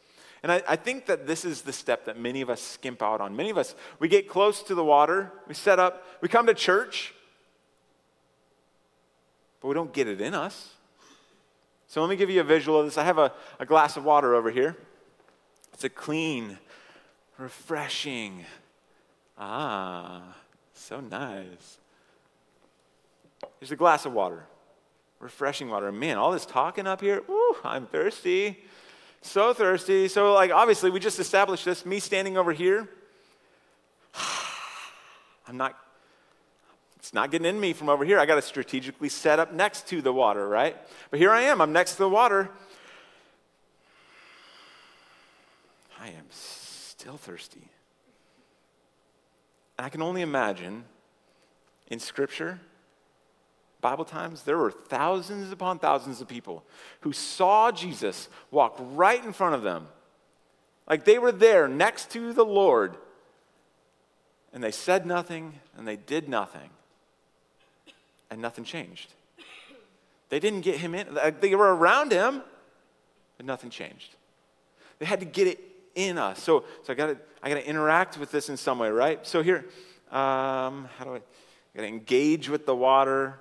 And 0.43 0.51
I, 0.51 0.61
I, 0.67 0.75
think 0.75 1.05
that 1.05 1.25
this 1.25 1.45
is 1.45 1.61
the 1.61 1.71
step 1.71 2.03
that 2.03 2.19
many 2.19 2.41
of 2.41 2.49
us 2.49 2.61
skimp 2.61 3.01
out 3.01 3.21
on. 3.21 3.33
Many 3.33 3.49
of 3.49 3.57
us, 3.57 3.75
we 3.97 4.09
get 4.09 4.27
close 4.27 4.61
to 4.63 4.75
the 4.75 4.83
water, 4.83 5.31
we 5.47 5.53
set 5.53 5.79
up, 5.79 6.05
we 6.19 6.27
come 6.27 6.45
to 6.47 6.53
church, 6.53 7.13
but 9.61 9.69
we 9.69 9.73
don't 9.73 9.93
get 9.93 10.09
it 10.09 10.19
in 10.19 10.33
us. 10.33 10.73
So 11.87 12.01
let 12.01 12.09
me 12.09 12.17
give 12.17 12.29
you 12.29 12.41
a 12.41 12.43
visual 12.43 12.77
of 12.77 12.87
this. 12.87 12.97
I 12.97 13.05
have 13.05 13.19
a, 13.19 13.31
a 13.57 13.65
glass 13.65 13.95
of 13.95 14.03
water 14.03 14.35
over 14.35 14.51
here. 14.51 14.75
It's 15.71 15.85
a 15.85 15.89
clean, 15.89 16.57
refreshing, 17.37 18.43
Ah, 19.45 20.21
so 20.73 21.01
nice. 21.01 21.77
Here's 23.59 23.73
a 23.73 23.75
glass 23.75 24.05
of 24.05 24.13
water, 24.13 24.45
refreshing 25.19 25.67
water. 25.67 25.91
Man, 25.91 26.17
all 26.17 26.31
this 26.31 26.45
talking 26.45 26.87
up 26.87 27.01
here, 27.01 27.21
Ooh, 27.29 27.57
I'm 27.61 27.85
thirsty. 27.85 28.63
So 29.21 29.53
thirsty. 29.53 30.07
So, 30.07 30.33
like, 30.33 30.51
obviously, 30.51 30.91
we 30.91 31.01
just 31.01 31.19
established 31.19 31.65
this. 31.65 31.85
Me 31.85 31.99
standing 31.99 32.37
over 32.37 32.53
here, 32.53 32.87
I'm 35.47 35.57
not, 35.57 35.77
it's 36.95 37.13
not 37.13 37.29
getting 37.29 37.45
in 37.45 37.59
me 37.59 37.73
from 37.73 37.89
over 37.89 38.05
here. 38.05 38.19
I 38.19 38.25
got 38.25 38.35
to 38.35 38.41
strategically 38.41 39.09
set 39.09 39.39
up 39.39 39.51
next 39.51 39.89
to 39.89 40.01
the 40.01 40.13
water, 40.13 40.47
right? 40.47 40.77
But 41.11 41.19
here 41.19 41.31
I 41.31 41.41
am. 41.41 41.59
I'm 41.59 41.73
next 41.73 41.93
to 41.93 41.97
the 41.97 42.09
water. 42.09 42.49
I 45.99 46.07
am 46.07 46.27
still 46.29 47.17
thirsty. 47.17 47.72
I 49.83 49.89
can 49.89 50.01
only 50.01 50.21
imagine 50.21 50.85
in 51.87 51.99
Scripture, 51.99 52.59
Bible 53.81 54.05
times, 54.05 54.43
there 54.43 54.57
were 54.57 54.71
thousands 54.71 55.51
upon 55.51 55.77
thousands 55.77 56.21
of 56.21 56.27
people 56.27 56.63
who 57.01 57.11
saw 57.11 57.69
Jesus 57.71 58.29
walk 58.49 58.77
right 58.79 59.23
in 59.23 59.33
front 59.33 59.55
of 59.55 59.61
them. 59.61 59.87
Like 60.89 61.03
they 61.03 61.19
were 61.19 61.33
there 61.33 61.67
next 61.67 62.11
to 62.11 62.31
the 62.31 62.45
Lord, 62.45 62.95
and 64.53 64.63
they 64.63 64.71
said 64.71 65.05
nothing 65.05 65.59
and 65.77 65.85
they 65.85 65.97
did 65.97 66.29
nothing, 66.29 66.69
and 68.31 68.41
nothing 68.41 68.63
changed. 68.63 69.13
They 70.29 70.39
didn't 70.39 70.61
get 70.61 70.77
him 70.77 70.95
in. 70.95 71.17
They 71.41 71.55
were 71.55 71.75
around 71.75 72.11
him, 72.13 72.41
but 73.35 73.45
nothing 73.45 73.69
changed. 73.69 74.15
They 74.99 75.05
had 75.05 75.19
to 75.19 75.25
get 75.25 75.47
it 75.47 75.59
in 75.95 76.17
us. 76.17 76.41
So, 76.41 76.65
so 76.83 76.93
I 76.93 76.95
got 76.95 77.07
to 77.07 77.17
I 77.41 77.49
got 77.49 77.55
to 77.55 77.67
interact 77.67 78.17
with 78.17 78.31
this 78.31 78.49
in 78.49 78.57
some 78.57 78.79
way, 78.79 78.89
right? 78.89 79.25
So 79.25 79.43
here, 79.43 79.65
um, 80.11 80.87
how 80.97 81.05
do 81.05 81.11
I? 81.11 81.15
I 81.15 81.77
got 81.77 81.81
to 81.81 81.87
engage 81.87 82.49
with 82.49 82.65
the 82.65 82.75
water. 82.75 83.39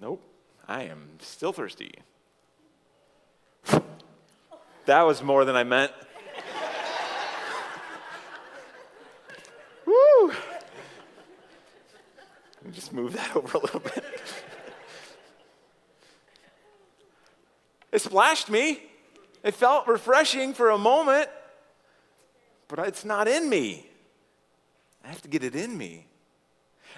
Nope, 0.00 0.22
I 0.68 0.84
am 0.84 1.08
still 1.18 1.52
thirsty. 1.52 1.92
That 4.86 5.02
was 5.02 5.22
more 5.22 5.44
than 5.44 5.56
I 5.56 5.64
meant. 5.64 5.92
Woo! 9.84 10.32
Just 12.70 12.92
move 12.92 13.12
that 13.14 13.36
over 13.36 13.58
a 13.58 13.60
little 13.60 13.80
bit. 13.80 14.04
It 17.92 18.00
splashed 18.00 18.50
me. 18.50 18.82
It 19.44 19.54
felt 19.54 19.86
refreshing 19.86 20.52
for 20.52 20.70
a 20.70 20.78
moment, 20.78 21.28
but 22.66 22.80
it's 22.80 23.04
not 23.04 23.28
in 23.28 23.48
me. 23.48 23.86
I 25.04 25.08
have 25.08 25.22
to 25.22 25.28
get 25.28 25.44
it 25.44 25.54
in 25.54 25.76
me. 25.76 26.06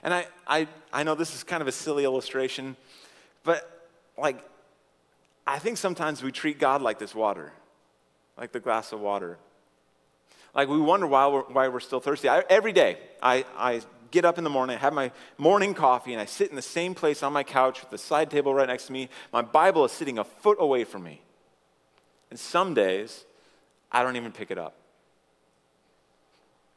And 0.03 0.15
I, 0.15 0.27
I, 0.47 0.67
I 0.93 1.03
know 1.03 1.15
this 1.15 1.35
is 1.35 1.45
kind 1.45 1.61
of 1.61 1.69
a 1.69 1.73
silly 1.73 2.05
illustration, 2.05 2.77
but 3.45 3.89
like, 4.17 4.43
I 5.47 5.59
think 5.59 5.77
sometimes 5.77 6.23
we 6.23 6.33
treat 6.33 6.59
God 6.59 6.81
like 6.81 6.99
this 6.99 7.15
water, 7.15 7.53
like 8.39 8.53
the 8.53 8.61
glass 8.61 8.93
of 8.93 9.01
water. 9.01 9.39
Like 10.55 10.69
we 10.69 10.81
wonder 10.81 11.07
why 11.07 11.27
we're, 11.29 11.43
why 11.43 11.69
we're 11.69 11.81
still 11.81 12.01
thirsty. 12.01 12.29
I, 12.29 12.41
every 12.49 12.73
day, 12.73 12.99
I, 13.23 13.45
I 13.57 13.83
get 14.11 14.25
up 14.25 14.39
in 14.39 14.45
the 14.45 14.51
morning, 14.51 14.77
I 14.77 14.81
have 14.81 14.93
my 14.93 15.13
morning 15.39 15.75
coffee, 15.75 16.13
and 16.13 16.21
I 16.21 16.25
sit 16.25 16.51
in 16.51 16.57
the 16.57 16.63
same 16.63 16.95
place 16.95 17.23
on 17.23 17.33
my 17.33 17.43
couch 17.43 17.81
with 17.81 17.91
the 17.91 17.99
side 17.99 18.31
table 18.31 18.55
right 18.55 18.69
next 18.69 18.87
to 18.87 18.93
me. 18.93 19.09
My 19.33 19.43
Bible 19.43 19.85
is 19.85 19.93
sitting 19.93 20.19
a 20.19 20.25
foot 20.25 20.59
away 20.61 20.85
from 20.85 21.03
me. 21.03 21.23
And 22.31 22.39
some 22.39 22.75
days, 22.75 23.25
I 23.91 24.03
don't 24.03 24.17
even 24.17 24.33
pick 24.33 24.51
it 24.51 24.59
up. 24.59 24.75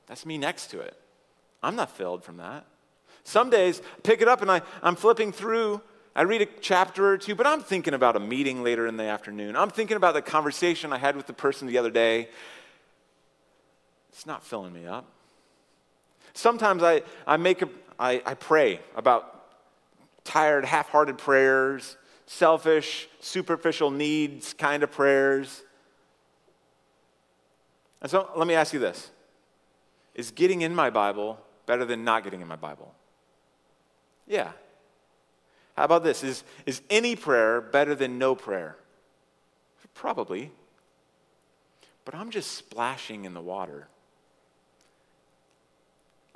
That's 0.08 0.26
me 0.26 0.38
next 0.38 0.68
to 0.68 0.80
it. 0.80 0.98
I'm 1.62 1.76
not 1.76 1.92
filled 1.92 2.24
from 2.24 2.38
that. 2.38 2.66
Some 3.24 3.50
days, 3.50 3.80
I 3.80 4.02
pick 4.02 4.22
it 4.22 4.28
up 4.28 4.42
and 4.42 4.52
I, 4.52 4.62
I'm 4.82 4.96
flipping 4.96 5.32
through. 5.32 5.82
I 6.16 6.24
read 6.24 6.42
a 6.42 6.48
chapter 6.62 7.08
or 7.08 7.18
two, 7.18 7.36
but 7.36 7.48
I'm 7.48 7.62
thinking 7.62 7.94
about 7.94 8.16
a 8.16 8.20
meeting 8.20 8.64
later 8.64 8.86
in 8.86 8.98
the 8.98 9.04
afternoon. 9.04 9.56
I'm 9.56 9.70
thinking 9.70 9.98
about 9.98 10.14
the 10.14 10.22
conversation 10.22 10.94
I 10.94 10.98
had 10.98 11.16
with 11.16 11.26
the 11.26 11.34
person 11.34 11.68
the 11.68 11.78
other 11.78 11.90
day. 11.90 12.30
It's 14.10 14.26
not 14.26 14.44
filling 14.44 14.74
me 14.74 14.86
up. 14.86 15.13
Sometimes 16.34 16.84
I, 16.84 17.04
I 17.28 17.38
make 17.38 17.62
a, 17.62 17.70
I, 18.00 18.22
I 18.26 18.34
pray 18.34 18.80
about 18.96 19.30
tired, 20.24 20.66
half 20.66 20.90
hearted 20.90 21.18
prayers 21.18 21.98
selfish, 22.26 23.08
superficial 23.20 23.92
needs 23.92 24.54
kind 24.54 24.84
of 24.84 24.92
prayers. 24.92 25.64
And 28.02 28.10
so 28.10 28.30
let 28.36 28.48
me 28.48 28.54
ask 28.54 28.74
you 28.74 28.80
this 28.80 29.12
Is 30.16 30.32
getting 30.32 30.62
in 30.62 30.76
my 30.76 30.90
Bible 30.90 31.40
better 31.66 31.86
than 31.86 32.04
not 32.04 32.24
getting 32.24 32.42
in 32.42 32.48
my 32.48 32.56
Bible? 32.56 32.94
Yeah. 34.28 34.52
How 35.76 35.86
about 35.86 36.04
this? 36.04 36.24
Is, 36.24 36.44
is 36.66 36.82
any 36.90 37.16
prayer 37.16 37.60
better 37.60 37.96
than 37.96 38.20
no 38.20 38.36
prayer? 38.36 38.78
Probably. 39.96 40.52
But 42.06 42.16
I'm 42.16 42.30
just 42.30 42.52
splashing 42.52 43.26
in 43.26 43.34
the 43.34 43.42
water. 43.42 43.88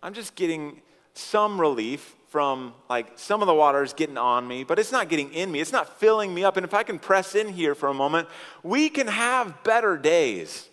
I'm 0.08 0.14
just 0.14 0.36
getting 0.36 0.80
some 1.16 1.60
relief 1.60 2.16
from 2.30 2.74
like 2.90 3.20
some 3.20 3.42
of 3.42 3.48
the 3.48 3.54
water 3.54 3.84
is 3.84 3.92
getting 3.92 4.18
on 4.18 4.48
me, 4.48 4.64
but 4.64 4.80
it's 4.80 4.94
not 4.94 5.10
getting 5.10 5.34
in 5.34 5.52
me. 5.52 5.60
It's 5.60 5.74
not 5.74 6.00
filling 6.00 6.34
me 6.34 6.46
up. 6.46 6.56
And 6.56 6.66
if 6.66 6.74
I 6.74 6.84
can 6.84 6.98
press 6.98 7.36
in 7.36 7.50
here 7.50 7.76
for 7.76 7.90
a 7.90 7.94
moment, 7.94 8.30
we 8.64 8.88
can 8.88 9.08
have 9.08 9.66
better 9.66 9.98
days. 9.98 10.70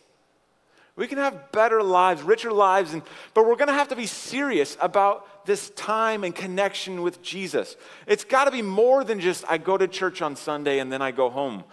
We 0.94 1.08
can 1.08 1.18
have 1.18 1.50
better 1.50 1.82
lives, 1.82 2.22
richer 2.22 2.52
lives, 2.52 2.92
and, 2.92 3.02
but 3.34 3.44
we're 3.44 3.56
going 3.56 3.66
to 3.66 3.74
have 3.74 3.88
to 3.88 3.96
be 3.96 4.06
serious 4.06 4.76
about 4.80 5.46
this 5.46 5.70
time 5.70 6.22
and 6.22 6.32
connection 6.32 7.02
with 7.02 7.20
Jesus. 7.20 7.74
It's 8.06 8.22
got 8.22 8.44
to 8.44 8.52
be 8.52 8.62
more 8.62 9.02
than 9.02 9.18
just 9.18 9.44
I 9.48 9.58
go 9.58 9.76
to 9.76 9.88
church 9.88 10.22
on 10.22 10.36
Sunday 10.36 10.78
and 10.78 10.92
then 10.92 11.02
I 11.02 11.10
go 11.10 11.28
home. 11.28 11.64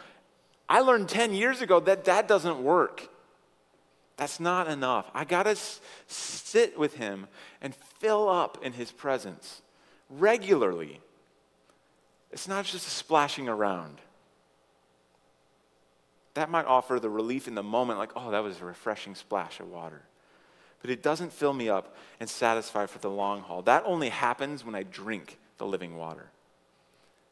I 0.68 0.80
learned 0.80 1.10
10 1.10 1.36
years 1.36 1.62
ago 1.62 1.80
that 1.82 2.06
that 2.06 2.28
doesn't 2.28 2.64
work. 2.64 3.11
That's 4.22 4.40
not 4.40 4.68
enough. 4.68 5.10
I 5.16 5.26
got 5.26 5.44
to 5.44 5.50
s- 5.50 5.82
sit 6.06 6.78
with 6.78 6.94
him 6.94 7.26
and 7.60 7.74
fill 7.74 8.30
up 8.30 8.60
in 8.64 8.72
his 8.72 8.92
presence 8.92 9.64
regularly. 10.12 11.02
It's 12.32 12.48
not 12.48 12.66
just 12.66 12.86
a 12.86 12.92
splashing 12.92 13.50
around. 13.50 13.98
That 16.36 16.52
might 16.52 16.68
offer 16.68 17.00
the 17.00 17.10
relief 17.10 17.48
in 17.48 17.56
the 17.56 17.64
moment, 17.64 17.98
like, 17.98 18.12
oh, 18.16 18.30
that 18.30 18.44
was 18.44 18.62
a 18.62 18.66
refreshing 18.66 19.16
splash 19.16 19.60
of 19.60 19.72
water. 19.72 20.04
But 20.84 20.92
it 20.92 21.02
doesn't 21.02 21.34
fill 21.34 21.54
me 21.54 21.68
up 21.68 21.96
and 22.20 22.30
satisfy 22.30 22.86
for 22.86 23.00
the 23.00 23.10
long 23.10 23.42
haul. 23.42 23.64
That 23.64 23.82
only 23.88 24.10
happens 24.10 24.64
when 24.64 24.76
I 24.76 24.84
drink 24.84 25.40
the 25.58 25.66
living 25.66 25.98
water, 25.98 26.30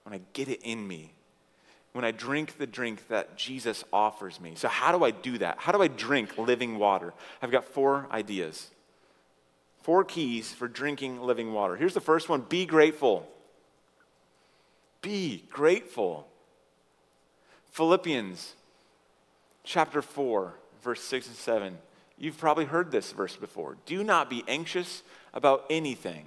when 0.05 0.15
I 0.15 0.21
get 0.33 0.47
it 0.47 0.63
in 0.63 0.87
me, 0.87 1.13
when 1.93 2.05
I 2.05 2.11
drink 2.11 2.57
the 2.57 2.67
drink 2.67 3.07
that 3.07 3.35
Jesus 3.35 3.83
offers 3.91 4.39
me. 4.39 4.53
So, 4.55 4.67
how 4.67 4.97
do 4.97 5.03
I 5.03 5.11
do 5.11 5.37
that? 5.39 5.57
How 5.59 5.71
do 5.71 5.81
I 5.81 5.87
drink 5.87 6.37
living 6.37 6.77
water? 6.77 7.13
I've 7.41 7.51
got 7.51 7.65
four 7.65 8.07
ideas. 8.11 8.69
Four 9.81 10.03
keys 10.03 10.53
for 10.53 10.67
drinking 10.67 11.21
living 11.21 11.53
water. 11.53 11.75
Here's 11.75 11.93
the 11.93 12.01
first 12.01 12.29
one 12.29 12.41
be 12.41 12.65
grateful. 12.65 13.27
Be 15.01 15.45
grateful. 15.49 16.27
Philippians 17.71 18.55
chapter 19.63 20.01
4, 20.01 20.53
verse 20.83 21.01
6 21.01 21.27
and 21.27 21.35
7. 21.35 21.77
You've 22.17 22.37
probably 22.37 22.65
heard 22.65 22.91
this 22.91 23.13
verse 23.13 23.35
before. 23.35 23.77
Do 23.85 24.03
not 24.03 24.29
be 24.29 24.43
anxious 24.47 25.03
about 25.33 25.65
anything, 25.69 26.25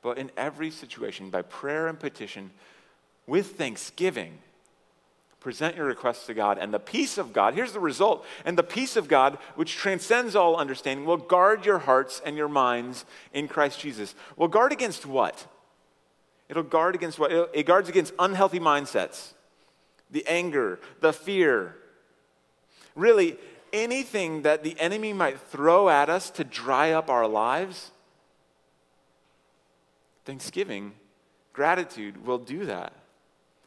but 0.00 0.16
in 0.16 0.30
every 0.36 0.70
situation, 0.70 1.30
by 1.30 1.42
prayer 1.42 1.88
and 1.88 1.98
petition, 1.98 2.52
with 3.28 3.52
thanksgiving, 3.52 4.38
present 5.38 5.76
your 5.76 5.86
requests 5.86 6.26
to 6.26 6.34
God, 6.34 6.58
and 6.58 6.74
the 6.74 6.80
peace 6.80 7.18
of 7.18 7.32
God, 7.32 7.54
here's 7.54 7.72
the 7.72 7.78
result, 7.78 8.26
and 8.44 8.58
the 8.58 8.64
peace 8.64 8.96
of 8.96 9.06
God, 9.06 9.38
which 9.54 9.76
transcends 9.76 10.34
all 10.34 10.56
understanding, 10.56 11.06
will 11.06 11.16
guard 11.16 11.64
your 11.64 11.78
hearts 11.78 12.20
and 12.24 12.36
your 12.36 12.48
minds 12.48 13.04
in 13.32 13.46
Christ 13.46 13.78
Jesus. 13.78 14.16
Will 14.36 14.48
guard 14.48 14.72
against 14.72 15.06
what? 15.06 15.46
It'll 16.48 16.62
guard 16.62 16.94
against 16.96 17.18
what? 17.18 17.30
It 17.52 17.66
guards 17.66 17.88
against 17.88 18.14
unhealthy 18.18 18.58
mindsets, 18.58 19.34
the 20.10 20.26
anger, 20.26 20.80
the 21.00 21.12
fear. 21.12 21.76
Really, 22.96 23.36
anything 23.72 24.42
that 24.42 24.64
the 24.64 24.78
enemy 24.80 25.12
might 25.12 25.38
throw 25.38 25.88
at 25.88 26.08
us 26.08 26.30
to 26.30 26.44
dry 26.44 26.92
up 26.92 27.10
our 27.10 27.28
lives, 27.28 27.90
Thanksgiving, 30.24 30.92
gratitude 31.52 32.26
will 32.26 32.38
do 32.38 32.64
that. 32.66 32.92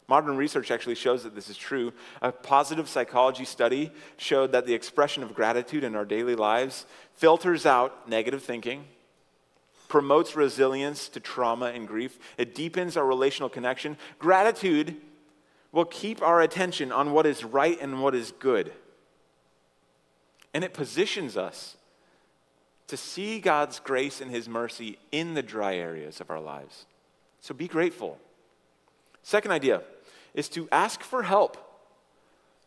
Modern 0.07 0.35
research 0.35 0.71
actually 0.71 0.95
shows 0.95 1.23
that 1.23 1.35
this 1.35 1.49
is 1.49 1.57
true. 1.57 1.93
A 2.21 2.31
positive 2.31 2.89
psychology 2.89 3.45
study 3.45 3.91
showed 4.17 4.51
that 4.51 4.65
the 4.65 4.73
expression 4.73 5.23
of 5.23 5.33
gratitude 5.33 5.83
in 5.83 5.95
our 5.95 6.05
daily 6.05 6.35
lives 6.35 6.85
filters 7.13 7.65
out 7.65 8.09
negative 8.09 8.43
thinking, 8.43 8.85
promotes 9.87 10.35
resilience 10.35 11.09
to 11.09 11.19
trauma 11.19 11.67
and 11.67 11.87
grief, 11.87 12.17
it 12.37 12.55
deepens 12.55 12.97
our 12.97 13.05
relational 13.05 13.49
connection. 13.49 13.97
Gratitude 14.19 14.95
will 15.71 15.85
keep 15.85 16.21
our 16.21 16.41
attention 16.41 16.91
on 16.91 17.11
what 17.11 17.25
is 17.25 17.43
right 17.43 17.77
and 17.81 18.01
what 18.01 18.15
is 18.15 18.33
good. 18.39 18.73
And 20.53 20.63
it 20.63 20.73
positions 20.73 21.37
us 21.37 21.77
to 22.87 22.97
see 22.97 23.39
God's 23.39 23.79
grace 23.79 24.19
and 24.19 24.29
His 24.29 24.49
mercy 24.49 24.97
in 25.11 25.33
the 25.33 25.43
dry 25.43 25.75
areas 25.75 26.19
of 26.19 26.29
our 26.29 26.41
lives. 26.41 26.85
So 27.39 27.53
be 27.53 27.67
grateful. 27.67 28.19
Second 29.23 29.51
idea 29.51 29.81
is 30.33 30.49
to 30.49 30.67
ask 30.71 31.01
for 31.01 31.23
help. 31.23 31.57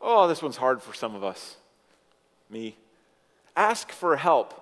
Oh, 0.00 0.28
this 0.28 0.42
one's 0.42 0.56
hard 0.56 0.82
for 0.82 0.94
some 0.94 1.14
of 1.14 1.24
us. 1.24 1.56
Me. 2.50 2.76
Ask 3.56 3.90
for 3.90 4.16
help. 4.16 4.60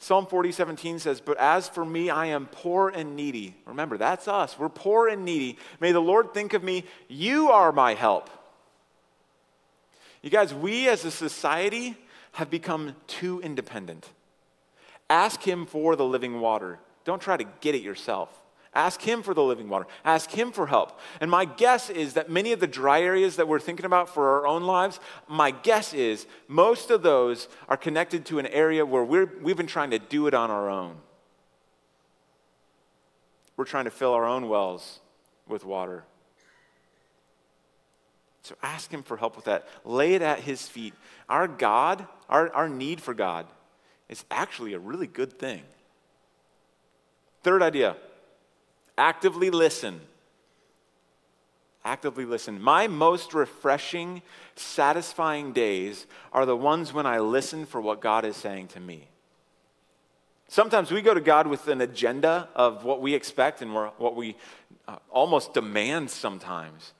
Psalm 0.00 0.26
40, 0.26 0.52
17 0.52 0.98
says, 0.98 1.20
But 1.20 1.38
as 1.38 1.68
for 1.68 1.84
me, 1.84 2.08
I 2.08 2.26
am 2.26 2.46
poor 2.46 2.88
and 2.88 3.16
needy. 3.16 3.56
Remember, 3.66 3.98
that's 3.98 4.28
us. 4.28 4.58
We're 4.58 4.68
poor 4.68 5.08
and 5.08 5.24
needy. 5.24 5.58
May 5.80 5.92
the 5.92 6.00
Lord 6.00 6.32
think 6.32 6.54
of 6.54 6.62
me. 6.62 6.84
You 7.08 7.50
are 7.50 7.72
my 7.72 7.94
help. 7.94 8.30
You 10.22 10.30
guys, 10.30 10.54
we 10.54 10.88
as 10.88 11.04
a 11.04 11.10
society 11.10 11.96
have 12.32 12.50
become 12.50 12.94
too 13.06 13.40
independent. 13.40 14.08
Ask 15.10 15.42
Him 15.42 15.66
for 15.66 15.96
the 15.96 16.04
living 16.04 16.40
water. 16.40 16.78
Don't 17.04 17.22
try 17.22 17.36
to 17.36 17.44
get 17.60 17.74
it 17.74 17.82
yourself. 17.82 18.28
Ask 18.78 19.02
Him 19.02 19.24
for 19.24 19.34
the 19.34 19.42
living 19.42 19.68
water. 19.68 19.88
Ask 20.04 20.30
Him 20.30 20.52
for 20.52 20.68
help. 20.68 21.00
And 21.20 21.28
my 21.28 21.44
guess 21.44 21.90
is 21.90 22.14
that 22.14 22.30
many 22.30 22.52
of 22.52 22.60
the 22.60 22.68
dry 22.68 23.02
areas 23.02 23.34
that 23.34 23.48
we're 23.48 23.58
thinking 23.58 23.84
about 23.84 24.08
for 24.08 24.38
our 24.38 24.46
own 24.46 24.62
lives, 24.62 25.00
my 25.26 25.50
guess 25.50 25.92
is 25.92 26.28
most 26.46 26.90
of 26.90 27.02
those 27.02 27.48
are 27.68 27.76
connected 27.76 28.24
to 28.26 28.38
an 28.38 28.46
area 28.46 28.86
where 28.86 29.02
we're, 29.02 29.28
we've 29.42 29.56
been 29.56 29.66
trying 29.66 29.90
to 29.90 29.98
do 29.98 30.28
it 30.28 30.34
on 30.34 30.52
our 30.52 30.70
own. 30.70 30.94
we're 33.56 33.64
trying 33.64 33.86
to 33.86 33.90
fill 33.90 34.12
our 34.12 34.24
own 34.24 34.48
wells 34.48 35.00
with 35.48 35.64
water. 35.64 36.04
So 38.42 38.54
ask 38.62 38.92
Him 38.92 39.02
for 39.02 39.16
help 39.16 39.34
with 39.34 39.46
that. 39.46 39.66
Lay 39.84 40.14
it 40.14 40.22
at 40.22 40.38
His 40.38 40.68
feet. 40.68 40.94
Our 41.28 41.48
God, 41.48 42.06
our, 42.28 42.54
our 42.54 42.68
need 42.68 43.00
for 43.00 43.12
God, 43.12 43.46
is 44.08 44.24
actually 44.30 44.74
a 44.74 44.78
really 44.78 45.08
good 45.08 45.36
thing. 45.36 45.62
Third 47.42 47.60
idea 47.60 47.96
actively 48.98 49.48
listen. 49.48 50.00
Actively 51.84 52.26
listen. 52.26 52.60
My 52.60 52.86
most 52.88 53.32
refreshing, 53.32 54.20
satisfying 54.56 55.52
days 55.52 56.06
are 56.32 56.44
the 56.44 56.56
ones 56.56 56.92
when 56.92 57.06
I 57.06 57.20
listen 57.20 57.64
for 57.64 57.80
what 57.80 58.00
God 58.00 58.24
is 58.26 58.36
saying 58.36 58.68
to 58.68 58.80
me. 58.80 59.08
Sometimes 60.48 60.90
we 60.90 61.02
go 61.02 61.14
to 61.14 61.20
God 61.20 61.46
with 61.46 61.68
an 61.68 61.80
agenda 61.80 62.48
of 62.54 62.84
what 62.84 63.00
we 63.00 63.14
expect 63.14 63.62
and 63.62 63.72
what 63.74 64.16
we 64.16 64.36
uh, 64.86 64.96
almost 65.10 65.54
demand 65.54 66.10
sometimes. 66.10 66.92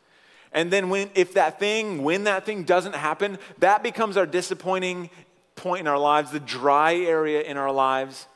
And 0.52 0.70
then 0.70 0.90
when 0.90 1.10
if 1.14 1.34
that 1.34 1.58
thing, 1.58 2.02
when 2.02 2.24
that 2.24 2.46
thing 2.46 2.64
doesn't 2.64 2.94
happen, 2.94 3.38
that 3.58 3.82
becomes 3.82 4.16
our 4.16 4.26
disappointing 4.26 5.10
point 5.56 5.80
in 5.80 5.86
our 5.86 5.98
lives, 5.98 6.30
the 6.30 6.40
dry 6.40 6.94
area 6.94 7.42
in 7.42 7.56
our 7.56 7.72
lives. 7.72 8.26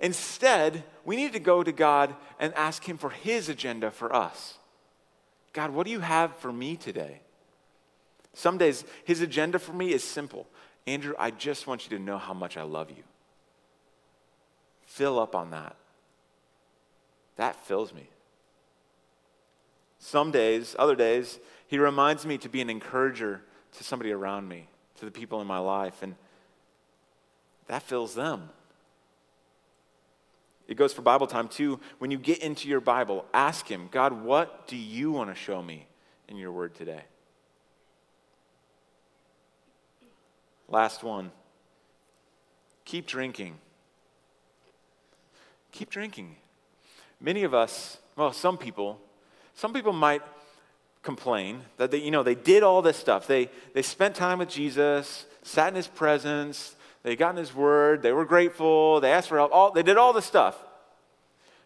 Instead, 0.00 0.84
we 1.04 1.16
need 1.16 1.32
to 1.32 1.40
go 1.40 1.62
to 1.62 1.72
God 1.72 2.14
and 2.38 2.54
ask 2.54 2.84
him 2.84 2.98
for 2.98 3.10
his 3.10 3.48
agenda 3.48 3.90
for 3.90 4.14
us. 4.14 4.58
God, 5.52 5.70
what 5.70 5.84
do 5.84 5.92
you 5.92 6.00
have 6.00 6.34
for 6.36 6.52
me 6.52 6.76
today? 6.76 7.20
Some 8.34 8.58
days 8.58 8.84
his 9.04 9.20
agenda 9.20 9.58
for 9.58 9.72
me 9.72 9.92
is 9.92 10.02
simple. 10.02 10.46
Andrew, 10.86 11.14
I 11.18 11.30
just 11.30 11.66
want 11.66 11.88
you 11.88 11.96
to 11.96 12.02
know 12.02 12.18
how 12.18 12.34
much 12.34 12.56
I 12.56 12.62
love 12.62 12.90
you. 12.90 13.02
Fill 14.86 15.18
up 15.18 15.34
on 15.34 15.50
that. 15.50 15.76
That 17.36 17.56
fills 17.64 17.92
me. 17.92 18.08
Some 19.98 20.30
days, 20.30 20.74
other 20.78 20.96
days, 20.96 21.38
he 21.68 21.78
reminds 21.78 22.26
me 22.26 22.36
to 22.38 22.48
be 22.48 22.60
an 22.60 22.68
encourager 22.68 23.40
to 23.76 23.84
somebody 23.84 24.10
around 24.10 24.48
me, 24.48 24.68
to 24.98 25.04
the 25.04 25.10
people 25.10 25.40
in 25.40 25.46
my 25.46 25.58
life, 25.58 26.02
and 26.02 26.16
that 27.68 27.82
fills 27.82 28.14
them. 28.14 28.50
It 30.72 30.76
goes 30.76 30.92
for 30.92 31.02
Bible 31.02 31.26
time 31.26 31.48
too. 31.48 31.78
When 31.98 32.10
you 32.10 32.18
get 32.18 32.38
into 32.38 32.68
your 32.68 32.80
Bible, 32.80 33.24
ask 33.32 33.68
Him, 33.68 33.88
God, 33.90 34.24
what 34.24 34.66
do 34.66 34.76
you 34.76 35.12
want 35.12 35.30
to 35.30 35.34
show 35.34 35.62
me 35.62 35.86
in 36.28 36.36
your 36.36 36.50
word 36.50 36.74
today? 36.74 37.02
Last 40.68 41.04
one 41.04 41.30
keep 42.84 43.06
drinking 43.06 43.58
keep 45.72 45.90
drinking. 45.90 46.36
Many 47.20 47.44
of 47.44 47.54
us, 47.54 47.98
well, 48.14 48.32
some 48.32 48.58
people, 48.58 49.00
some 49.54 49.72
people 49.72 49.92
might 49.92 50.22
complain 51.02 51.62
that 51.78 51.90
they, 51.90 51.98
you 51.98 52.10
know, 52.10 52.22
they 52.22 52.34
did 52.34 52.62
all 52.62 52.82
this 52.82 52.96
stuff. 52.96 53.26
They, 53.26 53.50
they 53.72 53.82
spent 53.82 54.14
time 54.14 54.38
with 54.38 54.48
Jesus, 54.48 55.26
sat 55.42 55.68
in 55.68 55.74
his 55.74 55.88
presence, 55.88 56.76
they 57.02 57.16
got 57.16 57.30
in 57.30 57.36
his 57.36 57.54
word, 57.54 58.02
they 58.02 58.12
were 58.12 58.24
grateful, 58.24 59.00
they 59.00 59.12
asked 59.12 59.28
for 59.28 59.38
help, 59.38 59.52
all, 59.52 59.72
they 59.72 59.82
did 59.82 59.96
all 59.96 60.12
the 60.12 60.22
stuff. 60.22 60.56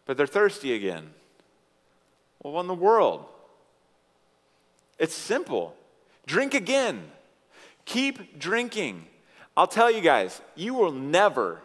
But 0.05 0.16
they're 0.16 0.27
thirsty 0.27 0.72
again. 0.72 1.11
Well, 2.42 2.53
what 2.55 2.62
in 2.62 2.66
the 2.68 2.75
world? 2.75 3.27
It's 4.99 5.14
simple. 5.14 5.77
Drink 6.27 6.55
again. 6.55 7.11
Keep 7.85 8.38
drinking. 8.38 9.07
I'll 9.57 9.66
tell 9.66 9.90
you 9.90 10.01
guys, 10.01 10.40
you 10.55 10.75
will 10.75 10.92
never, 10.92 11.61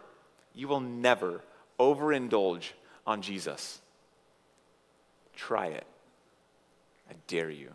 you 0.54 0.68
will 0.68 0.80
never 0.80 1.40
overindulge 1.78 2.70
on 3.06 3.22
Jesus. 3.22 3.80
Try 5.34 5.68
it. 5.68 5.86
I 7.10 7.14
dare 7.26 7.50
you. 7.50 7.70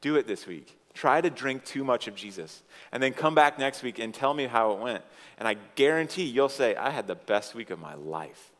Do 0.00 0.16
it 0.16 0.26
this 0.26 0.46
week. 0.46 0.76
Try 0.98 1.20
to 1.20 1.30
drink 1.30 1.64
too 1.64 1.84
much 1.84 2.08
of 2.08 2.16
Jesus. 2.16 2.60
And 2.90 3.00
then 3.00 3.12
come 3.12 3.32
back 3.32 3.56
next 3.56 3.84
week 3.84 4.00
and 4.00 4.12
tell 4.12 4.34
me 4.34 4.48
how 4.48 4.72
it 4.72 4.80
went. 4.80 5.04
And 5.38 5.46
I 5.46 5.54
guarantee 5.76 6.24
you'll 6.24 6.48
say, 6.48 6.74
I 6.74 6.90
had 6.90 7.06
the 7.06 7.14
best 7.14 7.54
week 7.54 7.70
of 7.70 7.78
my 7.78 7.94
life. 7.94 8.50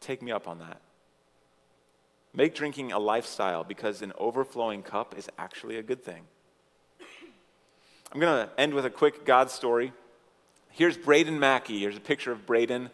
Take 0.00 0.22
me 0.22 0.30
up 0.30 0.46
on 0.46 0.60
that. 0.60 0.80
Make 2.32 2.54
drinking 2.54 2.92
a 2.92 3.00
lifestyle 3.00 3.64
because 3.64 4.02
an 4.02 4.12
overflowing 4.18 4.84
cup 4.84 5.18
is 5.18 5.28
actually 5.36 5.78
a 5.78 5.82
good 5.82 6.04
thing. 6.04 6.22
I'm 8.12 8.20
going 8.20 8.46
to 8.46 8.52
end 8.56 8.72
with 8.72 8.84
a 8.84 8.90
quick 8.90 9.24
God 9.24 9.50
story. 9.50 9.92
Here's 10.70 10.96
Braden 10.96 11.40
Mackey. 11.40 11.80
Here's 11.80 11.96
a 11.96 12.00
picture 12.00 12.30
of 12.30 12.46
Braden. 12.46 12.88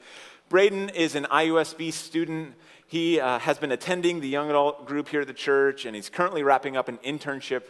Braden 0.48 0.88
is 0.90 1.14
an 1.14 1.24
IUSB 1.24 1.92
student. 1.92 2.54
He 2.86 3.20
uh, 3.20 3.38
has 3.40 3.58
been 3.58 3.70
attending 3.70 4.20
the 4.20 4.28
young 4.28 4.48
adult 4.48 4.86
group 4.86 5.08
here 5.08 5.20
at 5.20 5.26
the 5.26 5.34
church, 5.34 5.84
and 5.84 5.94
he's 5.94 6.08
currently 6.08 6.42
wrapping 6.42 6.74
up 6.74 6.88
an 6.88 6.96
internship 6.98 7.64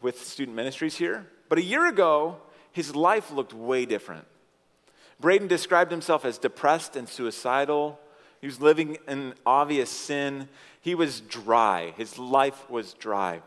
with 0.00 0.24
student 0.24 0.56
ministries 0.56 0.96
here. 0.96 1.26
But 1.48 1.58
a 1.58 1.62
year 1.62 1.86
ago, 1.86 2.36
his 2.70 2.94
life 2.94 3.32
looked 3.32 3.52
way 3.52 3.86
different. 3.86 4.24
Braden 5.18 5.48
described 5.48 5.90
himself 5.90 6.24
as 6.24 6.38
depressed 6.38 6.94
and 6.94 7.08
suicidal. 7.08 7.98
He 8.40 8.46
was 8.46 8.60
living 8.60 8.98
in 9.08 9.34
obvious 9.44 9.90
sin. 9.90 10.48
He 10.80 10.94
was 10.94 11.20
dry. 11.20 11.92
His 11.96 12.18
life 12.18 12.70
was 12.70 12.94
dry 12.94 13.42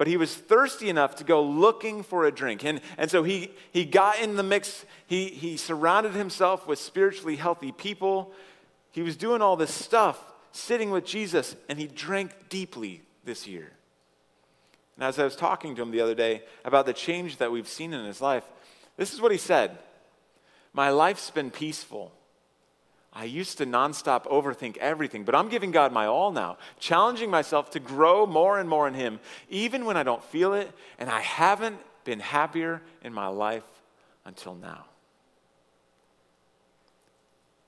but 0.00 0.06
he 0.06 0.16
was 0.16 0.34
thirsty 0.34 0.88
enough 0.88 1.16
to 1.16 1.24
go 1.24 1.42
looking 1.42 2.02
for 2.02 2.24
a 2.24 2.32
drink. 2.32 2.64
And, 2.64 2.80
and 2.96 3.10
so 3.10 3.22
he, 3.22 3.50
he 3.70 3.84
got 3.84 4.18
in 4.18 4.36
the 4.36 4.42
mix. 4.42 4.86
He, 5.06 5.26
he 5.26 5.58
surrounded 5.58 6.14
himself 6.14 6.66
with 6.66 6.78
spiritually 6.78 7.36
healthy 7.36 7.70
people. 7.70 8.32
He 8.92 9.02
was 9.02 9.14
doing 9.14 9.42
all 9.42 9.56
this 9.56 9.74
stuff, 9.74 10.18
sitting 10.52 10.90
with 10.90 11.04
Jesus, 11.04 11.54
and 11.68 11.78
he 11.78 11.86
drank 11.86 12.30
deeply 12.48 13.02
this 13.26 13.46
year. 13.46 13.70
And 14.96 15.04
as 15.04 15.18
I 15.18 15.24
was 15.24 15.36
talking 15.36 15.76
to 15.76 15.82
him 15.82 15.90
the 15.90 16.00
other 16.00 16.14
day 16.14 16.44
about 16.64 16.86
the 16.86 16.94
change 16.94 17.36
that 17.36 17.52
we've 17.52 17.68
seen 17.68 17.92
in 17.92 18.06
his 18.06 18.22
life, 18.22 18.44
this 18.96 19.12
is 19.12 19.20
what 19.20 19.32
he 19.32 19.36
said 19.36 19.76
My 20.72 20.88
life's 20.88 21.28
been 21.30 21.50
peaceful. 21.50 22.10
I 23.12 23.24
used 23.24 23.58
to 23.58 23.66
nonstop 23.66 24.26
overthink 24.26 24.76
everything, 24.76 25.24
but 25.24 25.34
I'm 25.34 25.48
giving 25.48 25.72
God 25.72 25.92
my 25.92 26.06
all 26.06 26.30
now, 26.30 26.58
challenging 26.78 27.28
myself 27.30 27.70
to 27.70 27.80
grow 27.80 28.24
more 28.24 28.58
and 28.58 28.68
more 28.68 28.86
in 28.86 28.94
Him, 28.94 29.18
even 29.48 29.84
when 29.84 29.96
I 29.96 30.04
don't 30.04 30.22
feel 30.22 30.54
it, 30.54 30.70
and 30.98 31.10
I 31.10 31.20
haven't 31.20 31.78
been 32.04 32.20
happier 32.20 32.80
in 33.02 33.12
my 33.12 33.26
life 33.26 33.64
until 34.24 34.54
now. 34.54 34.84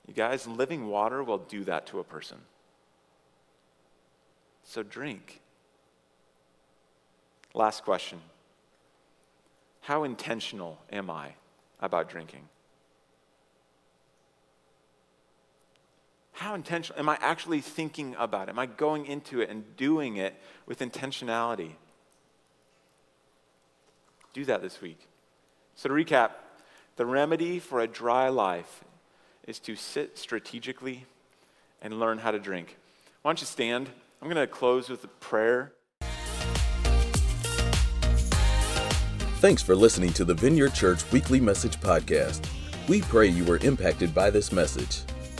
You 0.07 0.13
guys, 0.13 0.47
living 0.47 0.87
water 0.87 1.23
will 1.23 1.37
do 1.37 1.63
that 1.65 1.87
to 1.87 1.99
a 1.99 2.03
person. 2.03 2.37
So 4.63 4.83
drink. 4.83 5.41
Last 7.53 7.83
question 7.83 8.21
How 9.81 10.03
intentional 10.03 10.79
am 10.91 11.09
I 11.09 11.33
about 11.81 12.09
drinking? 12.09 12.47
How 16.33 16.55
intentional 16.55 16.99
am 16.99 17.09
I 17.09 17.17
actually 17.21 17.61
thinking 17.61 18.15
about 18.17 18.47
it? 18.47 18.51
Am 18.51 18.59
I 18.59 18.65
going 18.65 19.05
into 19.05 19.39
it 19.39 19.49
and 19.49 19.77
doing 19.77 20.17
it 20.17 20.35
with 20.65 20.79
intentionality? 20.79 21.73
Do 24.33 24.43
that 24.45 24.63
this 24.63 24.81
week. 24.81 25.07
So, 25.75 25.89
to 25.89 25.95
recap, 25.95 26.31
the 26.95 27.05
remedy 27.05 27.59
for 27.59 27.81
a 27.81 27.87
dry 27.87 28.29
life 28.29 28.83
is 29.47 29.59
to 29.59 29.75
sit 29.75 30.17
strategically 30.17 31.05
and 31.81 31.99
learn 31.99 32.17
how 32.17 32.31
to 32.31 32.39
drink. 32.39 32.77
Why 33.21 33.29
don't 33.29 33.39
you 33.39 33.47
stand? 33.47 33.89
I'm 34.21 34.27
going 34.27 34.35
to 34.35 34.47
close 34.47 34.89
with 34.89 35.03
a 35.03 35.07
prayer. 35.07 35.73
Thanks 39.39 39.61
for 39.61 39.75
listening 39.75 40.13
to 40.13 40.25
the 40.25 40.33
Vineyard 40.33 40.73
Church 40.73 41.09
Weekly 41.11 41.39
Message 41.39 41.79
Podcast. 41.79 42.47
We 42.87 43.01
pray 43.01 43.27
you 43.27 43.43
were 43.43 43.57
impacted 43.57 44.15
by 44.15 44.29
this 44.29 44.51
message. 44.51 45.01